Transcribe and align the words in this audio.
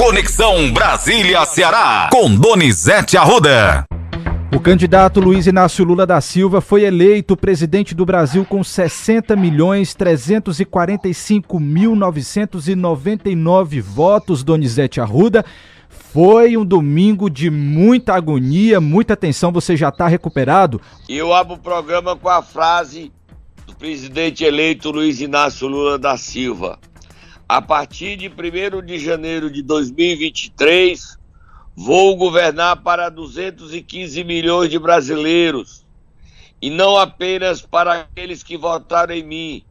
Conexão 0.00 0.72
Brasília-Ceará, 0.72 2.08
com 2.10 2.34
Donizete 2.34 3.18
Arruda. 3.18 3.84
O 4.50 4.58
candidato 4.58 5.20
Luiz 5.20 5.46
Inácio 5.46 5.84
Lula 5.84 6.06
da 6.06 6.22
Silva 6.22 6.62
foi 6.62 6.84
eleito 6.84 7.36
presidente 7.36 7.94
do 7.94 8.06
Brasil 8.06 8.46
com 8.46 8.64
60 8.64 9.36
milhões 9.36 9.94
345 9.94 11.60
mil 11.60 11.94
999 11.94 13.82
votos, 13.82 14.42
Donizete 14.42 15.02
Arruda. 15.02 15.44
Foi 15.90 16.56
um 16.56 16.64
domingo 16.64 17.28
de 17.28 17.50
muita 17.50 18.14
agonia, 18.14 18.80
muita 18.80 19.14
tensão. 19.14 19.52
Você 19.52 19.76
já 19.76 19.90
está 19.90 20.08
recuperado? 20.08 20.80
Eu 21.10 21.34
abro 21.34 21.56
o 21.56 21.58
programa 21.58 22.16
com 22.16 22.30
a 22.30 22.40
frase 22.40 23.12
do 23.66 23.76
presidente 23.76 24.44
eleito 24.44 24.90
Luiz 24.90 25.20
Inácio 25.20 25.68
Lula 25.68 25.98
da 25.98 26.16
Silva. 26.16 26.78
A 27.52 27.60
partir 27.60 28.16
de 28.16 28.28
1 28.28 28.80
de 28.86 28.96
janeiro 28.96 29.50
de 29.50 29.60
2023, 29.60 31.18
Vou 31.74 32.16
governar 32.16 32.76
para 32.76 33.08
215 33.08 34.22
milhões 34.22 34.70
de 34.70 34.78
brasileiros 34.78 35.84
e 36.62 36.70
não 36.70 36.96
apenas 36.96 37.60
para 37.60 38.02
aqueles 38.02 38.44
que 38.44 38.56
votaram 38.56 39.12
em 39.12 39.24
mim. 39.24 39.64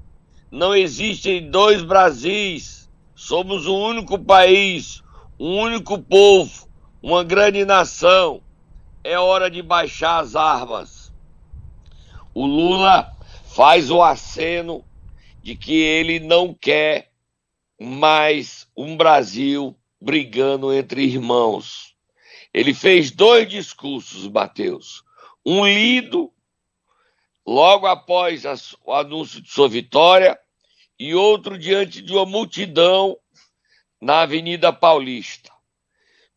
Não 0.52 0.76
existem 0.76 1.50
dois 1.50 1.82
Brasis. 1.82 2.90
Somos 3.16 3.66
um 3.66 3.78
único 3.78 4.20
país, 4.20 5.02
um 5.40 5.60
único 5.60 5.98
povo, 6.00 6.68
uma 7.02 7.24
grande 7.24 7.64
nação. 7.64 8.42
É 9.06 9.18
hora 9.18 9.50
de 9.50 9.62
baixar 9.62 10.20
as 10.20 10.36
armas. 10.36 11.14
O 12.34 12.46
Lula 12.46 13.10
faz 13.56 13.90
o 13.90 14.04
aceno 14.04 14.84
de 15.42 15.56
que 15.56 15.80
ele 15.80 16.20
não 16.20 16.54
quer 16.54 17.09
mais 17.80 18.68
um 18.76 18.98
Brasil 18.98 19.74
brigando 20.02 20.74
entre 20.74 21.04
irmãos. 21.04 21.96
Ele 22.54 22.74
fez 22.74 23.10
dois 23.10 23.48
discursos, 23.48 24.28
Mateus. 24.28 25.04
Um 25.46 25.66
lido 25.66 26.34
logo 27.46 27.88
após 27.88 28.44
o 28.84 28.94
anúncio 28.94 29.42
de 29.42 29.50
sua 29.50 29.70
vitória 29.70 30.38
e 31.00 31.16
outro 31.16 31.58
diante 31.58 32.02
de 32.02 32.12
uma 32.12 32.26
multidão 32.26 33.18
na 34.02 34.22
Avenida 34.22 34.74
Paulista. 34.74 35.50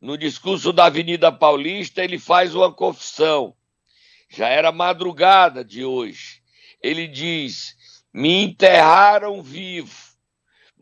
No 0.00 0.16
discurso 0.16 0.72
da 0.72 0.84
Avenida 0.86 1.32
Paulista, 1.32 2.04
ele 2.04 2.18
faz 2.18 2.54
uma 2.54 2.72
confissão. 2.72 3.54
Já 4.28 4.48
era 4.48 4.70
madrugada 4.70 5.64
de 5.64 5.84
hoje. 5.84 6.40
Ele 6.80 7.06
diz: 7.06 7.76
Me 8.12 8.44
enterraram 8.44 9.42
vivo, 9.42 10.11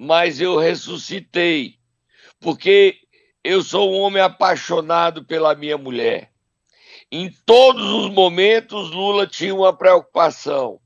mas 0.03 0.41
eu 0.41 0.57
ressuscitei, 0.57 1.79
porque 2.41 2.99
eu 3.45 3.63
sou 3.63 3.93
um 3.93 3.99
homem 4.01 4.23
apaixonado 4.23 5.27
pela 5.27 5.55
minha 5.55 5.77
mulher. 5.77 6.33
Em 7.13 7.31
todos 7.45 7.85
os 7.85 8.11
momentos, 8.11 8.91
Lula 8.93 9.27
tinha 9.27 9.55
uma 9.55 9.77
preocupação, 9.77 10.81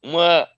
uma 0.00 0.48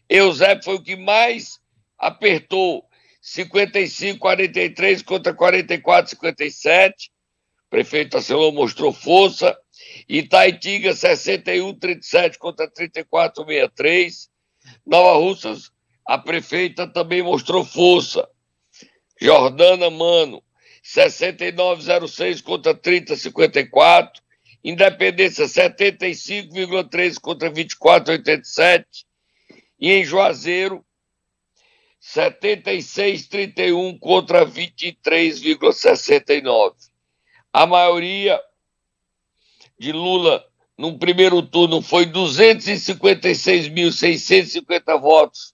Eusébio 0.08 0.64
foi 0.64 0.76
o 0.76 0.84
que 0.84 0.96
mais 0.96 1.60
apertou, 1.98 2.86
55,43 3.24 5.04
contra 5.04 5.34
44,57. 5.34 6.94
Prefeito 7.70 8.18
Acelão 8.18 8.52
mostrou 8.52 8.94
força. 8.94 9.58
Itaitiga 10.08 10.92
61,37 10.92 12.38
contra 12.38 12.70
34,63. 12.70 14.30
Nova 14.86 15.18
Russas 15.18 15.72
a 16.06 16.18
prefeita 16.18 16.86
também 16.88 17.22
mostrou 17.22 17.64
força. 17.64 18.28
Jordana 19.20 19.90
Mano, 19.90 20.44
6906 20.84 22.42
contra 22.42 22.74
3054. 22.74 24.22
Independência 24.64 25.46
75,3 25.46 27.20
contra 27.20 27.52
24,87. 27.52 28.86
E 29.80 29.92
em 29.92 30.06
Juazeiro, 30.06 30.86
76,31 32.02 34.00
contra 34.00 34.46
23,69. 34.46 36.74
A 37.54 37.66
maioria 37.66 38.40
de 39.80 39.92
Lula 39.92 40.46
no 40.78 40.98
primeiro 40.98 41.42
turno 41.42 41.82
foi 41.82 42.06
256.650 42.06 45.00
votos 45.00 45.54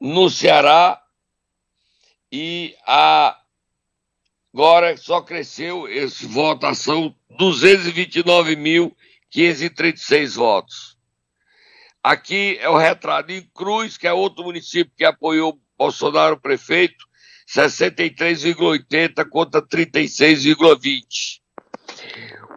no 0.00 0.30
Ceará 0.30 1.02
e 2.32 2.74
a, 2.86 3.36
agora 4.54 4.96
só 4.96 5.20
cresceu 5.20 5.88
essa 5.88 6.26
votação 6.26 7.14
229.536 7.38 10.36
votos. 10.36 10.98
Aqui 12.02 12.56
é 12.60 12.68
o 12.68 12.78
retrato 12.78 13.30
em 13.30 13.42
Cruz, 13.54 13.98
que 13.98 14.06
é 14.06 14.12
outro 14.12 14.44
município 14.44 14.92
que 14.96 15.04
apoiou 15.04 15.60
Bolsonaro 15.76 16.40
prefeito, 16.40 17.04
63,80 17.46 19.28
contra 19.28 19.60
36,20. 19.60 21.40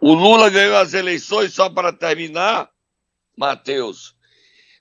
O 0.00 0.14
Lula 0.14 0.48
ganhou 0.48 0.76
as 0.76 0.94
eleições, 0.94 1.52
só 1.52 1.68
para 1.68 1.92
terminar, 1.92 2.70
Matheus, 3.36 4.13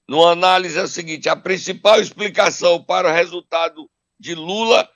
numa 0.07 0.31
análise 0.31 0.77
é 0.77 0.81
a 0.81 0.88
seguinte: 0.88 1.29
a 1.29 1.35
principal 1.35 2.00
explicação 2.00 2.83
para 2.83 3.09
o 3.09 3.13
resultado 3.13 3.89
de 4.19 4.35
Lula 4.35 4.89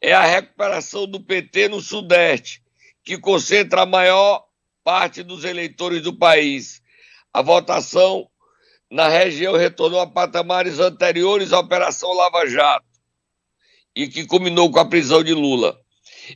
é 0.00 0.12
a 0.12 0.24
recuperação 0.24 1.06
do 1.06 1.20
PT 1.20 1.68
no 1.68 1.80
Sudeste, 1.80 2.62
que 3.02 3.18
concentra 3.18 3.82
a 3.82 3.86
maior 3.86 4.44
parte 4.82 5.22
dos 5.22 5.44
eleitores 5.44 6.02
do 6.02 6.16
país. 6.16 6.82
A 7.32 7.42
votação 7.42 8.28
na 8.90 9.08
região 9.08 9.56
retornou 9.56 10.00
a 10.00 10.06
patamares 10.06 10.78
anteriores 10.78 11.52
à 11.52 11.58
Operação 11.58 12.12
Lava 12.12 12.46
Jato 12.46 12.86
e 13.94 14.08
que 14.08 14.26
culminou 14.26 14.70
com 14.70 14.78
a 14.78 14.84
prisão 14.84 15.22
de 15.22 15.32
Lula. 15.32 15.78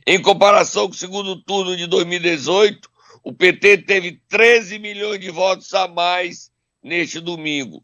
Em 0.05 0.21
comparação 0.21 0.87
com 0.87 0.93
o 0.93 0.97
segundo 0.97 1.35
turno 1.43 1.75
de 1.75 1.87
2018, 1.87 2.89
o 3.23 3.33
PT 3.33 3.79
teve 3.79 4.21
13 4.27 4.79
milhões 4.79 5.19
de 5.19 5.29
votos 5.29 5.73
a 5.73 5.87
mais 5.87 6.51
neste 6.81 7.19
domingo. 7.19 7.83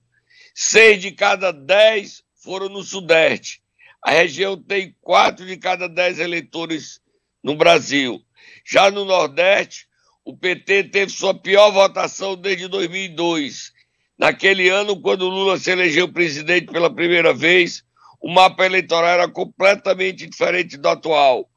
Seis 0.58 1.02
de 1.02 1.12
cada 1.12 1.52
dez 1.52 2.24
foram 2.42 2.70
no 2.70 2.82
Sudeste. 2.82 3.62
A 4.02 4.12
região 4.12 4.56
tem 4.56 4.96
quatro 5.02 5.46
de 5.46 5.58
cada 5.58 5.90
dez 5.90 6.18
eleitores 6.18 7.02
no 7.44 7.58
Brasil. 7.58 8.24
Já 8.66 8.90
no 8.90 9.04
Nordeste, 9.04 9.86
o 10.24 10.34
PT 10.34 10.86
teve 10.86 11.12
sua 11.12 11.34
pior 11.34 11.72
votação 11.72 12.38
desde 12.38 12.70
2002. 12.70 13.74
Naquele 14.18 14.70
ano, 14.70 15.02
quando 15.02 15.28
Lula 15.28 15.58
se 15.58 15.72
elegeu 15.72 16.08
presidente 16.08 16.72
pela 16.72 16.90
primeira 16.90 17.34
vez, 17.34 17.84
o 18.22 18.32
mapa 18.32 18.66
eleitoral 18.66 19.10
era 19.10 19.28
completamente 19.28 20.26
diferente 20.26 20.78
do 20.78 20.88
atual. 20.88 21.50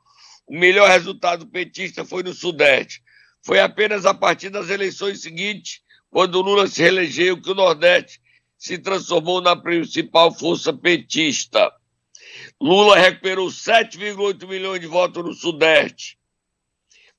O 0.45 0.59
melhor 0.59 0.89
resultado 0.89 1.47
petista 1.47 2.05
foi 2.05 2.25
no 2.25 2.35
Sudeste. 2.35 3.01
Foi 3.43 3.61
apenas 3.61 4.05
a 4.05 4.13
partir 4.13 4.51
das 4.51 4.71
eleições 4.71 5.23
seguintes, 5.23 5.83
quando 6.11 6.43
Lula 6.43 6.67
se 6.67 6.83
reelegeu, 6.83 7.41
que 7.41 7.53
o 7.53 7.55
Nordeste 7.55 8.21
se 8.59 8.77
transformou 8.77 9.41
na 9.41 9.55
principal 9.55 10.35
força 10.35 10.73
petista. 10.73 11.73
Lula 12.61 12.99
recuperou 12.99 13.47
7,8 13.47 14.47
milhões 14.49 14.81
de 14.81 14.89
votos 14.89 15.25
no 15.25 15.33
Sudeste. 15.33 16.19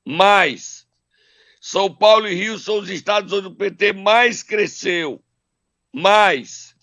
Mas 0.06 0.86
São 1.62 1.94
Paulo 1.94 2.28
e 2.28 2.36
Rio 2.36 2.60
são 2.60 2.80
os 2.80 2.90
estados 2.90 3.32
onde 3.32 3.48
o 3.48 3.56
PT 3.56 3.94
mais 3.94 4.44
cresceu. 4.44 5.24
Mais. 5.94 6.76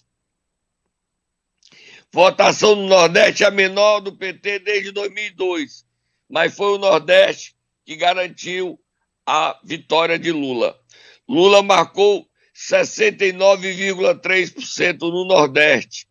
Votação 2.11 2.75
no 2.75 2.87
Nordeste 2.87 3.45
é 3.45 3.49
a 3.49 3.51
menor 3.51 4.01
do 4.01 4.17
PT 4.17 4.61
desde 4.61 4.91
2002, 4.91 5.85
mas 6.31 6.57
foi 6.57 6.73
o 6.73 6.79
Nordeste 6.79 7.55
que 7.85 7.95
garantiu 7.95 8.81
a 9.27 9.61
vitória 9.63 10.19
de 10.19 10.33
Lula. 10.33 10.81
Lula 11.29 11.63
marcou 11.63 12.27
69,3% 12.57 15.03
no 15.03 15.27
Nordeste, 15.27 16.09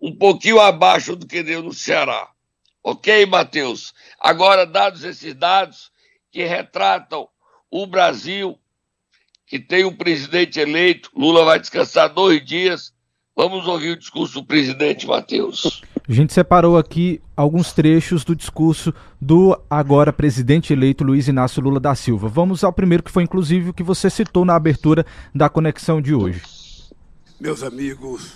um 0.00 0.14
pouquinho 0.14 0.60
abaixo 0.60 1.16
do 1.16 1.26
que 1.26 1.42
deu 1.42 1.62
no 1.62 1.72
Ceará. 1.72 2.28
Ok, 2.84 3.24
Matheus? 3.24 3.94
Agora, 4.20 4.66
dados 4.66 5.02
esses 5.02 5.34
dados 5.34 5.90
que 6.30 6.44
retratam 6.44 7.26
o 7.70 7.86
Brasil, 7.86 8.60
que 9.46 9.58
tem 9.58 9.84
um 9.84 9.96
presidente 9.96 10.60
eleito, 10.60 11.10
Lula 11.16 11.42
vai 11.44 11.58
descansar 11.58 12.12
dois 12.12 12.44
dias. 12.44 12.92
Vamos 13.34 13.66
ouvir 13.66 13.92
o 13.92 13.96
discurso 13.96 14.34
do 14.34 14.46
presidente, 14.46 15.06
Matheus. 15.06 15.80
A 16.08 16.12
gente 16.12 16.32
separou 16.32 16.78
aqui 16.78 17.20
alguns 17.36 17.72
trechos 17.72 18.24
do 18.24 18.36
discurso 18.36 18.94
do 19.20 19.58
agora 19.68 20.12
presidente 20.12 20.72
eleito 20.72 21.02
Luiz 21.02 21.26
Inácio 21.26 21.60
Lula 21.60 21.80
da 21.80 21.96
Silva. 21.96 22.28
Vamos 22.28 22.62
ao 22.62 22.72
primeiro, 22.72 23.02
que 23.02 23.10
foi 23.10 23.24
inclusive 23.24 23.70
o 23.70 23.74
que 23.74 23.82
você 23.82 24.08
citou 24.08 24.44
na 24.44 24.54
abertura 24.54 25.04
da 25.34 25.48
conexão 25.48 26.00
de 26.00 26.14
hoje. 26.14 26.42
Meus 27.40 27.64
amigos 27.64 28.34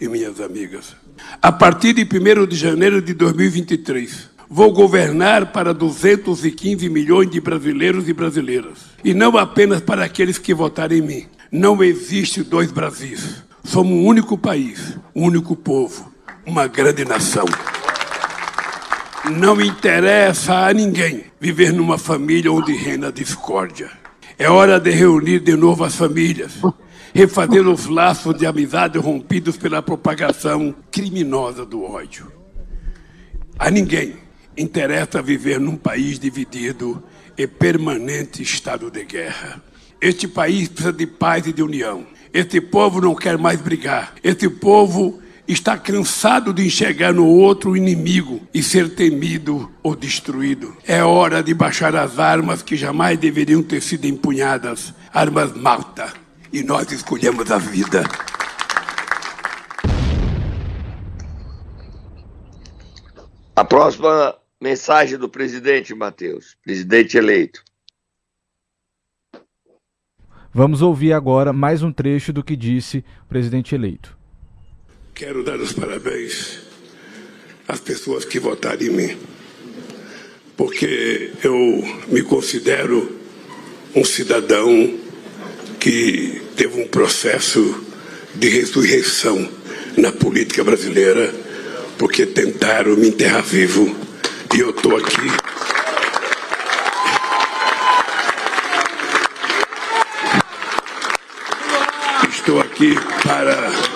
e 0.00 0.08
minhas 0.08 0.40
amigas, 0.40 0.96
a 1.42 1.52
partir 1.52 1.92
de 1.92 2.02
1 2.02 2.46
de 2.46 2.56
janeiro 2.56 3.02
de 3.02 3.12
2023, 3.12 4.30
vou 4.48 4.72
governar 4.72 5.52
para 5.52 5.74
215 5.74 6.88
milhões 6.88 7.30
de 7.30 7.42
brasileiros 7.42 8.08
e 8.08 8.14
brasileiras. 8.14 8.86
E 9.04 9.12
não 9.12 9.36
apenas 9.36 9.82
para 9.82 10.02
aqueles 10.02 10.38
que 10.38 10.54
votaram 10.54 10.96
em 10.96 11.02
mim. 11.02 11.26
Não 11.52 11.84
existe 11.84 12.42
dois 12.42 12.72
Brasis. 12.72 13.44
Somos 13.62 13.92
um 13.92 14.06
único 14.06 14.38
país, 14.38 14.98
um 15.14 15.26
único 15.26 15.54
povo 15.54 16.11
uma 16.46 16.66
grande 16.66 17.04
nação. 17.04 17.44
Não 19.30 19.60
interessa 19.60 20.66
a 20.66 20.72
ninguém 20.72 21.24
viver 21.40 21.72
numa 21.72 21.96
família 21.96 22.52
onde 22.52 22.74
reina 22.74 23.12
discórdia. 23.12 23.90
É 24.38 24.48
hora 24.48 24.80
de 24.80 24.90
reunir 24.90 25.40
de 25.40 25.54
novo 25.56 25.84
as 25.84 25.94
famílias, 25.94 26.54
refazer 27.14 27.66
os 27.66 27.86
laços 27.86 28.36
de 28.36 28.46
amizade 28.46 28.98
rompidos 28.98 29.56
pela 29.56 29.80
propagação 29.82 30.74
criminosa 30.90 31.64
do 31.64 31.84
ódio. 31.84 32.32
A 33.58 33.70
ninguém 33.70 34.16
interessa 34.56 35.22
viver 35.22 35.60
num 35.60 35.76
país 35.76 36.18
dividido 36.18 37.02
e 37.38 37.46
permanente 37.46 38.42
estado 38.42 38.90
de 38.90 39.04
guerra. 39.04 39.62
Este 40.00 40.26
país 40.26 40.68
precisa 40.68 40.92
de 40.92 41.06
paz 41.06 41.46
e 41.46 41.52
de 41.52 41.62
união. 41.62 42.04
Este 42.34 42.60
povo 42.60 43.00
não 43.00 43.14
quer 43.14 43.38
mais 43.38 43.60
brigar. 43.60 44.14
Este 44.24 44.48
povo 44.48 45.21
está 45.52 45.76
cansado 45.76 46.52
de 46.52 46.66
enxergar 46.66 47.12
no 47.12 47.26
outro 47.26 47.76
inimigo 47.76 48.40
e 48.52 48.62
ser 48.62 48.94
temido 48.94 49.70
ou 49.82 49.94
destruído. 49.94 50.76
É 50.86 51.02
hora 51.04 51.42
de 51.42 51.52
baixar 51.54 51.94
as 51.94 52.18
armas 52.18 52.62
que 52.62 52.76
jamais 52.76 53.18
deveriam 53.18 53.62
ter 53.62 53.80
sido 53.80 54.06
empunhadas 54.06 54.94
armas 55.12 55.52
malta. 55.52 56.12
E 56.52 56.62
nós 56.62 56.90
escolhemos 56.90 57.50
a 57.50 57.58
vida. 57.58 58.02
A 63.54 63.64
próxima 63.64 64.34
mensagem 64.60 65.18
do 65.18 65.28
presidente, 65.28 65.94
Matheus, 65.94 66.56
presidente 66.62 67.16
eleito. 67.16 67.62
Vamos 70.54 70.82
ouvir 70.82 71.12
agora 71.12 71.52
mais 71.52 71.82
um 71.82 71.92
trecho 71.92 72.32
do 72.32 72.44
que 72.44 72.56
disse 72.56 73.04
o 73.24 73.26
presidente 73.26 73.74
eleito. 73.74 74.21
Quero 75.24 75.44
dar 75.44 75.60
os 75.60 75.72
parabéns 75.72 76.58
às 77.68 77.78
pessoas 77.78 78.24
que 78.24 78.40
votaram 78.40 78.82
em 78.82 78.90
mim, 78.90 79.16
porque 80.56 81.30
eu 81.44 81.54
me 82.08 82.22
considero 82.22 83.20
um 83.94 84.04
cidadão 84.04 84.98
que 85.78 86.42
teve 86.56 86.82
um 86.82 86.88
processo 86.88 87.84
de 88.34 88.48
ressurreição 88.48 89.48
na 89.96 90.10
política 90.10 90.64
brasileira, 90.64 91.32
porque 91.96 92.26
tentaram 92.26 92.96
me 92.96 93.06
enterrar 93.06 93.44
vivo 93.44 93.96
e 94.52 94.58
eu 94.58 94.70
estou 94.70 94.96
aqui. 94.96 95.20
Estou 102.28 102.60
aqui 102.60 102.96
para 103.22 103.91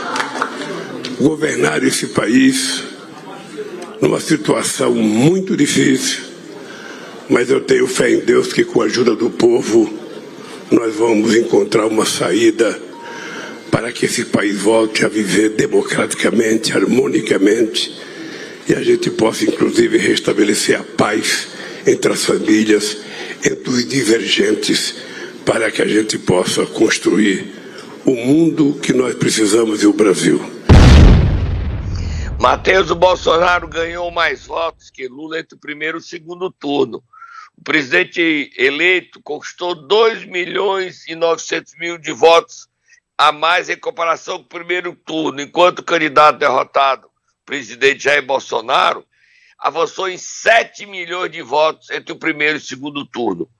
governar 1.20 1.82
esse 1.82 2.08
país 2.08 2.82
numa 4.00 4.20
situação 4.20 4.94
muito 4.94 5.56
difícil, 5.56 6.20
mas 7.28 7.50
eu 7.50 7.60
tenho 7.60 7.86
fé 7.86 8.10
em 8.10 8.20
Deus 8.20 8.52
que 8.52 8.64
com 8.64 8.82
a 8.82 8.84
ajuda 8.84 9.16
do 9.16 9.30
povo 9.30 9.92
nós 10.70 10.94
vamos 10.94 11.34
encontrar 11.34 11.86
uma 11.86 12.04
saída 12.04 12.78
para 13.70 13.90
que 13.92 14.06
esse 14.06 14.26
país 14.26 14.58
volte 14.60 15.04
a 15.04 15.08
viver 15.08 15.50
democraticamente, 15.50 16.72
harmonicamente 16.72 17.96
e 18.68 18.74
a 18.74 18.82
gente 18.82 19.10
possa 19.10 19.44
inclusive 19.44 19.96
restabelecer 19.96 20.78
a 20.78 20.82
paz 20.82 21.48
entre 21.86 22.12
as 22.12 22.24
famílias, 22.24 22.96
entre 23.44 23.70
os 23.70 23.88
divergentes, 23.88 24.94
para 25.44 25.70
que 25.70 25.80
a 25.80 25.86
gente 25.86 26.18
possa 26.18 26.66
construir 26.66 27.46
o 28.04 28.12
mundo 28.12 28.76
que 28.82 28.92
nós 28.92 29.14
precisamos 29.14 29.82
e 29.82 29.86
o 29.86 29.92
Brasil. 29.92 30.55
Matheus 32.46 32.92
Bolsonaro 32.92 33.66
ganhou 33.66 34.08
mais 34.12 34.46
votos 34.46 34.88
que 34.88 35.08
Lula 35.08 35.40
entre 35.40 35.56
o 35.56 35.60
primeiro 35.60 35.96
e 35.96 36.00
o 36.00 36.00
segundo 36.00 36.48
turno. 36.48 37.02
O 37.58 37.64
presidente 37.64 38.52
eleito 38.56 39.20
conquistou 39.20 39.74
2 39.74 40.24
milhões 40.26 41.08
e 41.08 41.16
900 41.16 41.76
mil 41.76 41.98
de 41.98 42.12
votos 42.12 42.68
a 43.18 43.32
mais 43.32 43.68
em 43.68 43.76
comparação 43.76 44.38
com 44.38 44.44
o 44.44 44.48
primeiro 44.48 44.94
turno, 44.94 45.40
enquanto 45.40 45.80
o 45.80 45.82
candidato 45.82 46.38
derrotado, 46.38 47.08
o 47.08 47.44
presidente 47.44 48.04
Jair 48.04 48.24
Bolsonaro, 48.24 49.04
avançou 49.58 50.08
em 50.08 50.16
7 50.16 50.86
milhões 50.86 51.32
de 51.32 51.42
votos 51.42 51.90
entre 51.90 52.12
o 52.12 52.16
primeiro 52.16 52.58
e 52.58 52.62
o 52.62 52.64
segundo 52.64 53.04
turno. 53.04 53.50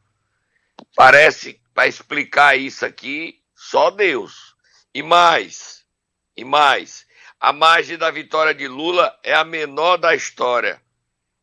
Parece, 0.94 1.60
para 1.74 1.88
explicar 1.88 2.56
isso 2.56 2.86
aqui, 2.86 3.40
só 3.52 3.90
Deus. 3.90 4.54
E 4.94 5.02
mais, 5.02 5.84
e 6.36 6.44
mais, 6.44 7.05
a 7.40 7.52
margem 7.52 7.98
da 7.98 8.10
vitória 8.10 8.54
de 8.54 8.66
Lula 8.66 9.14
é 9.22 9.34
a 9.34 9.44
menor 9.44 9.96
da 9.96 10.14
história. 10.14 10.80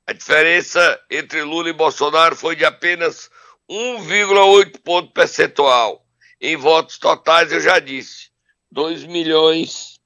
A 0.06 0.14
diferença 0.14 1.00
entre 1.10 1.44
Lula 1.44 1.70
e 1.70 1.74
Bolsonaro 1.74 2.36
foi 2.36 2.56
de 2.56 2.66
apenas 2.66 3.30
1,8 3.70 4.80
ponto 4.84 5.12
percentual. 5.14 6.06
Em 6.42 6.58
votos 6.58 6.98
totais, 6.98 7.52
eu 7.52 7.62
já 7.62 7.80
disse, 7.80 8.30
2 8.72 9.06
milhões 9.06 10.00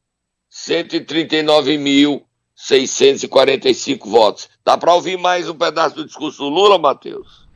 139 0.49 1.77
mil 1.77 2.27
645 2.55 4.09
votos. 4.09 4.49
Dá 4.65 4.77
para 4.77 4.93
ouvir 4.93 5.17
mais 5.17 5.47
um 5.47 5.55
pedaço 5.55 5.95
do 5.95 6.05
discurso 6.05 6.39
do 6.39 6.49
Lula, 6.49 6.77
Matheus? 6.77 7.47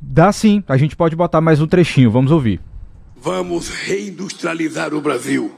Dá 0.00 0.32
sim, 0.32 0.62
a 0.68 0.76
gente 0.76 0.94
pode 0.96 1.16
botar 1.16 1.40
mais 1.40 1.60
um 1.60 1.66
trechinho, 1.66 2.10
vamos 2.10 2.30
ouvir. 2.30 2.60
Vamos 3.16 3.68
reindustrializar 3.68 4.94
o 4.94 5.00
Brasil, 5.00 5.54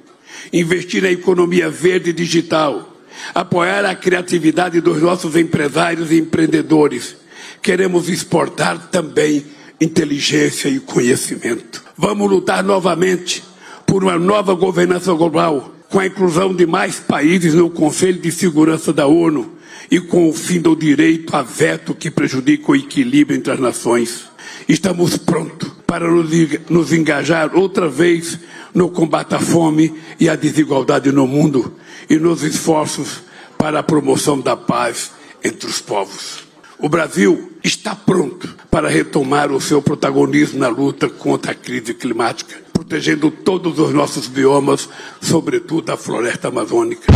investir 0.53 1.03
na 1.03 1.11
economia 1.11 1.69
verde 1.69 2.11
e 2.11 2.13
digital, 2.13 2.97
apoiar 3.35 3.85
a 3.85 3.95
criatividade 3.95 4.81
dos 4.81 5.01
nossos 5.01 5.37
empresários 5.37 6.11
e 6.11 6.19
empreendedores. 6.19 7.17
Queremos 7.63 8.09
exportar 8.09 8.89
também 8.91 9.45
inteligência 9.81 10.69
e 10.69 10.81
conhecimento. 10.81 11.83
Vamos 11.97 12.31
lutar 12.31 12.63
novamente 12.63 13.43
por 13.87 14.05
uma 14.05 14.19
nova 14.19 14.55
governança 14.55 15.13
global, 15.13 15.75
com 15.89 15.99
a 15.99 16.07
inclusão 16.07 16.55
de 16.55 16.67
mais 16.67 16.99
países 16.99 17.55
no 17.55 17.71
Conselho 17.71 18.21
de 18.21 18.33
Segurança 18.33 18.93
da 18.93 19.07
ONU 19.07 19.57
e 19.91 20.01
com 20.01 20.29
o 20.29 20.33
fim 20.33 20.61
do 20.61 20.75
direito 20.75 21.35
a 21.35 21.43
veto 21.43 21.95
que 21.95 22.11
prejudica 22.11 22.73
o 22.73 22.77
equilíbrio 22.77 23.37
entre 23.37 23.53
as 23.53 23.61
nações. 23.61 24.25
Estamos 24.69 25.17
prontos 25.17 25.71
para 25.87 26.11
nos 26.11 26.93
engajar 26.93 27.55
outra 27.55 27.89
vez 27.89 28.37
no 28.75 28.91
combate 28.91 29.37
à 29.37 29.39
fome 29.39 29.95
e 30.19 30.29
à 30.29 30.35
desigualdade 30.35 31.13
no 31.13 31.25
mundo 31.25 31.77
e 32.11 32.17
nos 32.17 32.43
esforços 32.43 33.23
para 33.57 33.79
a 33.79 33.83
promoção 33.85 34.41
da 34.41 34.57
paz 34.57 35.13
entre 35.45 35.69
os 35.69 35.81
povos. 35.81 36.45
O 36.81 36.89
Brasil 36.89 37.53
está 37.63 37.95
pronto 37.95 38.57
para 38.69 38.89
retomar 38.89 39.53
o 39.53 39.61
seu 39.61 39.81
protagonismo 39.81 40.59
na 40.59 40.69
luta 40.69 41.09
contra 41.09 41.53
a 41.53 41.55
crise 41.55 41.95
climática, 41.95 42.61
protegendo 42.73 43.31
todos 43.31 43.79
os 43.79 43.95
nossos 43.95 44.27
biomas, 44.27 44.89
sobretudo 45.21 45.93
a 45.93 45.97
floresta 45.97 46.49
amazônica. 46.49 47.07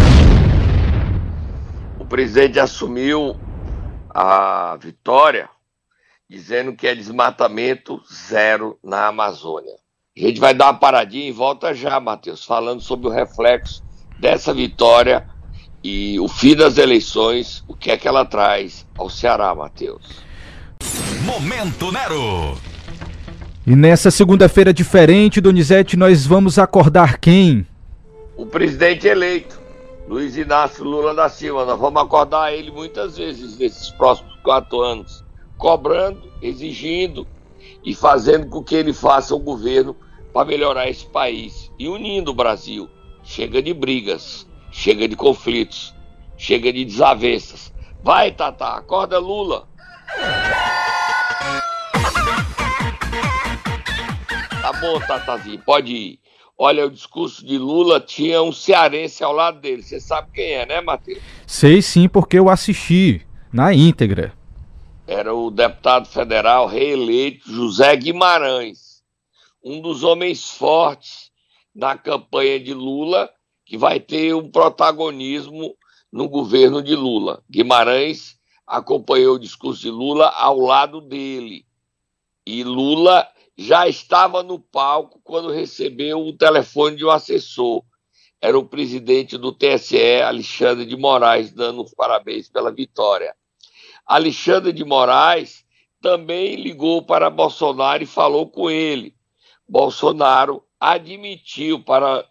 O 1.98 2.04
presidente 2.04 2.60
assumiu 2.60 3.34
a 4.08 4.78
vitória 4.80 5.48
dizendo 6.30 6.72
que 6.72 6.86
é 6.86 6.94
desmatamento 6.94 8.00
zero 8.08 8.78
na 8.84 9.08
Amazônia. 9.08 9.74
A 10.16 10.20
gente 10.20 10.38
vai 10.38 10.54
dar 10.54 10.66
uma 10.66 10.74
paradinha 10.74 11.28
e 11.28 11.32
volta 11.32 11.74
já, 11.74 11.98
Matheus, 11.98 12.44
falando 12.44 12.80
sobre 12.80 13.08
o 13.08 13.10
reflexo 13.10 13.82
dessa 14.16 14.54
vitória 14.54 15.28
e 15.82 16.20
o 16.20 16.28
fim 16.28 16.54
das 16.54 16.78
eleições, 16.78 17.64
o 17.66 17.74
que 17.74 17.90
é 17.90 17.96
que 17.96 18.06
ela 18.06 18.24
traz 18.24 18.86
ao 18.96 19.10
Ceará, 19.10 19.52
Matheus. 19.56 20.22
Momento 21.24 21.90
Nero. 21.90 22.56
E 23.66 23.74
nessa 23.74 24.08
segunda-feira 24.08 24.72
diferente, 24.72 25.40
Donizete, 25.40 25.96
nós 25.96 26.24
vamos 26.24 26.60
acordar 26.60 27.18
quem? 27.18 27.66
O 28.36 28.46
presidente 28.46 29.08
eleito, 29.08 29.60
Luiz 30.06 30.36
Inácio 30.36 30.84
Lula 30.84 31.12
da 31.12 31.28
Silva. 31.28 31.64
Nós 31.64 31.80
vamos 31.80 32.00
acordar 32.00 32.52
ele 32.54 32.70
muitas 32.70 33.16
vezes 33.16 33.58
nesses 33.58 33.90
próximos 33.90 34.36
quatro 34.44 34.80
anos 34.80 35.28
cobrando, 35.60 36.32
exigindo 36.40 37.28
e 37.84 37.94
fazendo 37.94 38.48
com 38.48 38.64
que 38.64 38.74
ele 38.74 38.94
faça 38.94 39.34
o 39.34 39.38
governo 39.38 39.94
para 40.32 40.46
melhorar 40.46 40.88
esse 40.88 41.04
país 41.06 41.70
e 41.78 41.86
unindo 41.86 42.30
o 42.30 42.34
Brasil. 42.34 42.88
Chega 43.22 43.62
de 43.62 43.74
brigas, 43.74 44.48
chega 44.72 45.06
de 45.06 45.14
conflitos, 45.14 45.94
chega 46.36 46.72
de 46.72 46.84
desavenças. 46.84 47.72
Vai, 48.02 48.32
Tata, 48.32 48.68
acorda 48.68 49.18
Lula. 49.18 49.68
Tá 54.62 54.72
bom, 54.80 54.98
Tatazinho, 55.00 55.58
pode 55.58 55.92
ir. 55.92 56.20
Olha, 56.56 56.86
o 56.86 56.90
discurso 56.90 57.44
de 57.44 57.58
Lula 57.58 58.00
tinha 58.00 58.42
um 58.42 58.52
cearense 58.52 59.22
ao 59.22 59.32
lado 59.32 59.60
dele. 59.60 59.82
Você 59.82 60.00
sabe 60.00 60.28
quem 60.32 60.52
é, 60.52 60.64
né, 60.64 60.80
Matheus? 60.80 61.18
Sei 61.46 61.82
sim, 61.82 62.08
porque 62.08 62.38
eu 62.38 62.48
assisti 62.48 63.26
na 63.52 63.74
íntegra 63.74 64.39
era 65.10 65.34
o 65.34 65.50
deputado 65.50 66.06
federal 66.06 66.68
reeleito 66.68 67.50
José 67.50 67.96
Guimarães, 67.96 69.02
um 69.60 69.80
dos 69.80 70.04
homens 70.04 70.50
fortes 70.50 71.32
na 71.74 71.98
campanha 71.98 72.60
de 72.60 72.72
Lula, 72.72 73.28
que 73.66 73.76
vai 73.76 73.98
ter 73.98 74.32
um 74.36 74.48
protagonismo 74.48 75.76
no 76.12 76.28
governo 76.28 76.80
de 76.80 76.94
Lula. 76.94 77.42
Guimarães 77.50 78.38
acompanhou 78.64 79.34
o 79.34 79.38
discurso 79.40 79.82
de 79.82 79.90
Lula 79.90 80.28
ao 80.28 80.60
lado 80.60 81.00
dele. 81.00 81.66
E 82.46 82.62
Lula 82.62 83.26
já 83.58 83.88
estava 83.88 84.44
no 84.44 84.60
palco 84.60 85.20
quando 85.24 85.50
recebeu 85.50 86.20
o 86.20 86.36
telefone 86.36 86.94
de 86.94 87.04
um 87.04 87.10
assessor. 87.10 87.82
Era 88.40 88.56
o 88.56 88.64
presidente 88.64 89.36
do 89.36 89.50
TSE, 89.50 90.22
Alexandre 90.22 90.86
de 90.86 90.96
Moraes, 90.96 91.50
dando 91.50 91.82
os 91.82 91.92
parabéns 91.92 92.48
pela 92.48 92.70
vitória. 92.70 93.34
Alexandre 94.10 94.72
de 94.72 94.84
Moraes 94.84 95.64
também 96.00 96.56
ligou 96.56 97.00
para 97.00 97.30
Bolsonaro 97.30 98.02
e 98.02 98.06
falou 98.06 98.44
com 98.50 98.68
ele. 98.68 99.14
Bolsonaro 99.68 100.64
admitiu 100.80 101.80
para 101.80 102.26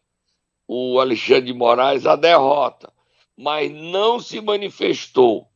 o 0.67 0.99
Alexandre 0.99 1.45
de 1.45 1.53
Moraes 1.53 2.05
a 2.05 2.17
derrota, 2.17 2.91
mas 3.37 3.71
não 3.71 4.19
se 4.19 4.41
manifestou. 4.41 5.47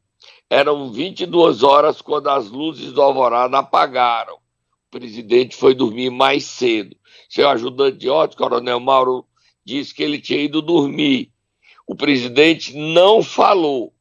Eram 0.50 0.94
22 0.94 1.62
horas 1.62 2.02
quando 2.02 2.30
as 2.30 2.50
luzes 2.50 2.94
do 2.94 3.02
Alvorada 3.02 3.58
apagaram. 3.58 4.36
O 4.36 4.92
presidente 4.92 5.58
foi 5.58 5.76
dormir 5.76 6.10
mais 6.10 6.46
cedo. 6.46 6.96
Seu 7.28 7.50
ajudante 7.50 7.98
de 7.98 8.08
ótica, 8.08 8.46
Coronel 8.46 8.80
Mauro, 8.80 9.26
disse 9.66 9.94
que 9.94 10.02
ele 10.02 10.22
tinha 10.22 10.40
ido 10.40 10.62
dormir. 10.62 11.34
O 11.86 11.94
presidente 11.94 12.74
não 12.74 13.22
falou 13.22 13.94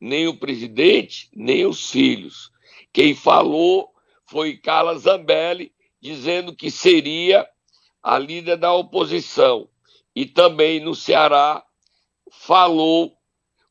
nem 0.00 0.28
o 0.28 0.36
presidente, 0.36 1.28
nem 1.34 1.66
os 1.66 1.90
filhos. 1.90 2.50
Quem 2.92 3.14
falou 3.14 3.90
foi 4.26 4.56
Carla 4.56 4.98
Zambelli, 4.98 5.72
dizendo 6.00 6.54
que 6.54 6.70
seria 6.70 7.46
a 8.02 8.18
líder 8.18 8.56
da 8.56 8.72
oposição. 8.72 9.68
E 10.14 10.24
também 10.24 10.80
no 10.80 10.94
Ceará 10.94 11.62
falou 12.30 13.16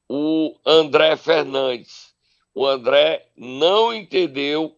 o 0.10 0.56
André 0.66 1.16
Fernandes. 1.16 2.14
O 2.54 2.66
André 2.66 3.28
não 3.36 3.94
entendeu 3.94 4.76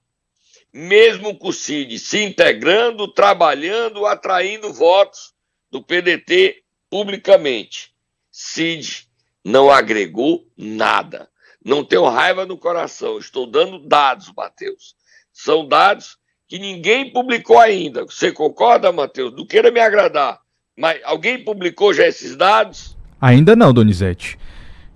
Mesmo 0.73 1.37
com 1.37 1.49
o 1.49 1.53
Cid 1.53 1.99
se 1.99 2.23
integrando, 2.23 3.07
trabalhando, 3.07 4.07
atraindo 4.07 4.73
votos 4.73 5.35
do 5.71 5.83
PDT 5.83 6.63
publicamente. 6.89 7.93
Cid 8.31 9.07
não 9.45 9.71
agregou 9.71 10.47
nada. 10.57 11.29
Não 11.63 11.85
tenho 11.85 12.09
raiva 12.09 12.47
no 12.47 12.57
coração. 12.57 13.19
Estou 13.19 13.47
dando 13.47 13.79
dados, 13.79 14.33
Matheus. 14.35 14.97
São 15.43 15.67
dados 15.67 16.19
que 16.47 16.57
ninguém 16.57 17.13
publicou 17.13 17.59
ainda. 17.59 18.05
Você 18.05 18.31
concorda, 18.31 18.93
Matheus? 18.93 19.35
Não 19.35 19.45
queira 19.45 19.73
me 19.73 19.81
agradar. 19.81 20.39
Mas 20.79 21.01
alguém 21.03 21.43
publicou 21.43 21.93
já 21.93 22.07
esses 22.07 22.37
dados? 22.37 22.97
Ainda 23.21 23.57
não, 23.57 23.73
Donizete. 23.73 24.39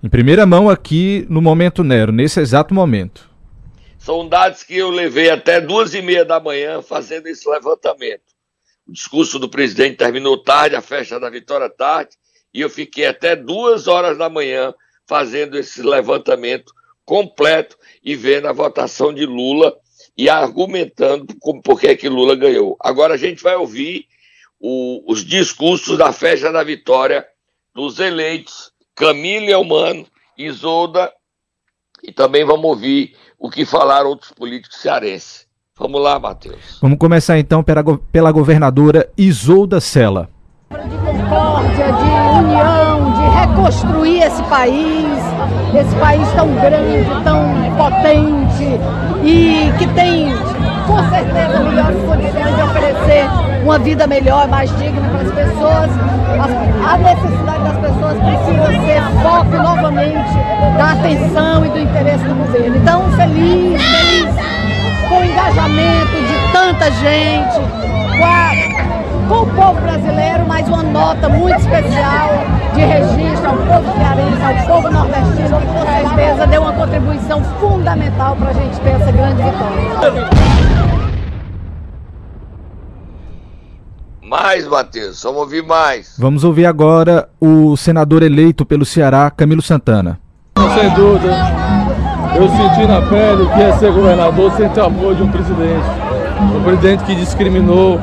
Em 0.01 0.07
primeira 0.07 0.45
mão 0.45 0.69
aqui 0.69 1.25
no 1.29 1.41
Momento 1.41 1.83
Nero, 1.83 2.13
nesse 2.13 2.39
exato 2.39 2.73
momento. 2.73 3.29
São 3.99 4.25
dados 4.25 4.63
que 4.63 4.77
eu 4.77 4.89
levei 4.89 5.29
até 5.29 5.59
duas 5.59 5.93
e 5.93 6.01
meia 6.01 6.23
da 6.23 6.39
manhã 6.39 6.81
fazendo 6.81 7.27
esse 7.27 7.49
levantamento. 7.49 8.23
O 8.87 8.93
discurso 8.93 9.37
do 9.37 9.49
presidente 9.49 9.97
terminou 9.97 10.41
tarde, 10.41 10.77
a 10.77 10.81
festa 10.81 11.19
da 11.19 11.29
vitória 11.29 11.69
tarde, 11.69 12.11
e 12.53 12.61
eu 12.61 12.69
fiquei 12.69 13.05
até 13.05 13.35
duas 13.35 13.85
horas 13.85 14.17
da 14.17 14.29
manhã 14.29 14.73
fazendo 15.05 15.57
esse 15.57 15.81
levantamento 15.81 16.71
completo 17.03 17.75
e 18.01 18.15
vendo 18.15 18.47
a 18.47 18.53
votação 18.53 19.13
de 19.13 19.25
Lula 19.25 19.75
e 20.17 20.29
argumentando 20.29 21.27
por 21.63 21.79
que, 21.79 21.95
que 21.95 22.09
Lula 22.09 22.35
ganhou. 22.35 22.75
Agora 22.81 23.13
a 23.13 23.17
gente 23.17 23.43
vai 23.43 23.55
ouvir 23.55 24.05
o, 24.59 25.03
os 25.11 25.23
discursos 25.23 25.97
da 25.97 26.11
festa 26.11 26.51
da 26.51 26.63
vitória 26.63 27.25
dos 27.73 27.99
eleitos 27.99 28.71
Camila 28.95 29.51
Elmano, 29.51 30.07
Isolda 30.35 31.11
e 32.03 32.11
também 32.11 32.43
vamos 32.43 32.65
ouvir 32.65 33.15
o 33.37 33.49
que 33.49 33.63
falaram 33.63 34.09
outros 34.09 34.31
políticos 34.31 34.81
cearenses. 34.81 35.45
Vamos 35.77 36.01
lá, 36.01 36.17
Matheus. 36.19 36.79
Vamos 36.81 36.97
começar 36.97 37.37
então 37.37 37.63
pela, 37.63 37.83
pela 38.11 38.31
governadora 38.31 39.11
Isolda 39.15 39.79
Sela. 39.79 40.27
De 40.71 40.97
concórdia, 40.97 41.85
de 41.85 42.43
união, 42.43 43.13
de 43.13 43.39
reconstruir 43.39 44.23
esse 44.23 44.41
país, 44.43 45.05
esse 45.79 45.95
país 45.97 46.27
tão 46.33 46.55
grande, 46.55 47.23
tão 47.23 47.45
potente 47.77 49.06
e 49.27 49.73
que 49.77 49.85
tem 49.87 50.33
com 50.87 50.97
certeza 51.09 51.59
melhores 51.59 52.01
condições 52.03 52.55
de 52.55 52.61
oferecer 52.61 53.29
uma 53.61 53.77
vida 53.77 54.07
melhor, 54.07 54.47
mais 54.47 54.69
digna 54.77 55.09
para 55.09 55.21
as 55.21 55.31
pessoas. 55.33 55.89
A 56.89 56.97
necessidade 56.97 57.63
das 57.63 57.77
pessoas 57.77 58.17
precisa 58.19 58.67
ser 58.85 59.01
foco 59.21 59.57
novamente 59.57 60.33
da 60.77 60.91
atenção 60.91 61.65
e 61.65 61.69
do 61.69 61.79
interesse 61.79 62.23
do 62.23 62.35
governo. 62.35 62.77
Então, 62.77 63.11
feliz, 63.11 63.81
feliz 63.83 64.35
com 65.09 65.19
o 65.19 65.25
engajamento 65.25 66.15
de 66.27 66.51
tanta 66.53 66.91
gente, 66.91 67.59
com, 68.17 68.25
a, 68.25 68.51
com 69.27 69.41
o 69.41 69.45
povo 69.47 69.81
brasileiro, 69.81 70.45
mas 70.47 70.67
uma 70.67 70.83
nota 70.83 71.27
muito 71.27 71.59
especial 71.59 72.29
de 72.73 72.81
registro 72.81 73.49
ao 73.49 73.57
povo 73.57 73.97
cearense, 73.97 74.41
ao 74.43 74.67
povo 74.67 74.89
nordestino, 74.89 75.59
que 75.59 75.67
com 75.67 75.85
certeza 75.85 76.47
deu 76.47 76.61
uma 76.61 76.73
contribuição 76.73 77.43
fundamental 77.59 78.35
para 78.37 78.49
a 78.49 78.53
gente 78.53 78.79
ter 78.79 78.89
essa 78.89 79.11
grande 79.11 79.43
vitória. 79.43 80.29
Mais, 84.21 84.67
Matheus, 84.67 85.23
vamos 85.23 85.39
ouvir 85.39 85.63
mais. 85.63 86.15
Vamos 86.17 86.43
ouvir 86.43 86.65
agora 86.65 87.29
o 87.39 87.75
senador 87.77 88.23
eleito 88.23 88.65
pelo 88.65 88.85
Ceará, 88.85 89.31
Camilo 89.31 89.61
Santana. 89.61 90.19
Sem 90.73 90.89
dúvida, 90.91 91.33
eu 92.35 92.47
senti 92.49 92.85
na 92.85 93.01
pele 93.01 93.43
o 93.43 93.53
que 93.53 93.61
é 93.61 93.73
ser 93.77 93.91
governador 93.91 94.51
sem 94.53 94.69
ter 94.69 94.81
apoio 94.81 95.15
de 95.15 95.23
um 95.23 95.31
presidente. 95.31 95.85
Um 96.55 96.63
presidente 96.63 97.03
que 97.03 97.15
discriminou, 97.15 97.99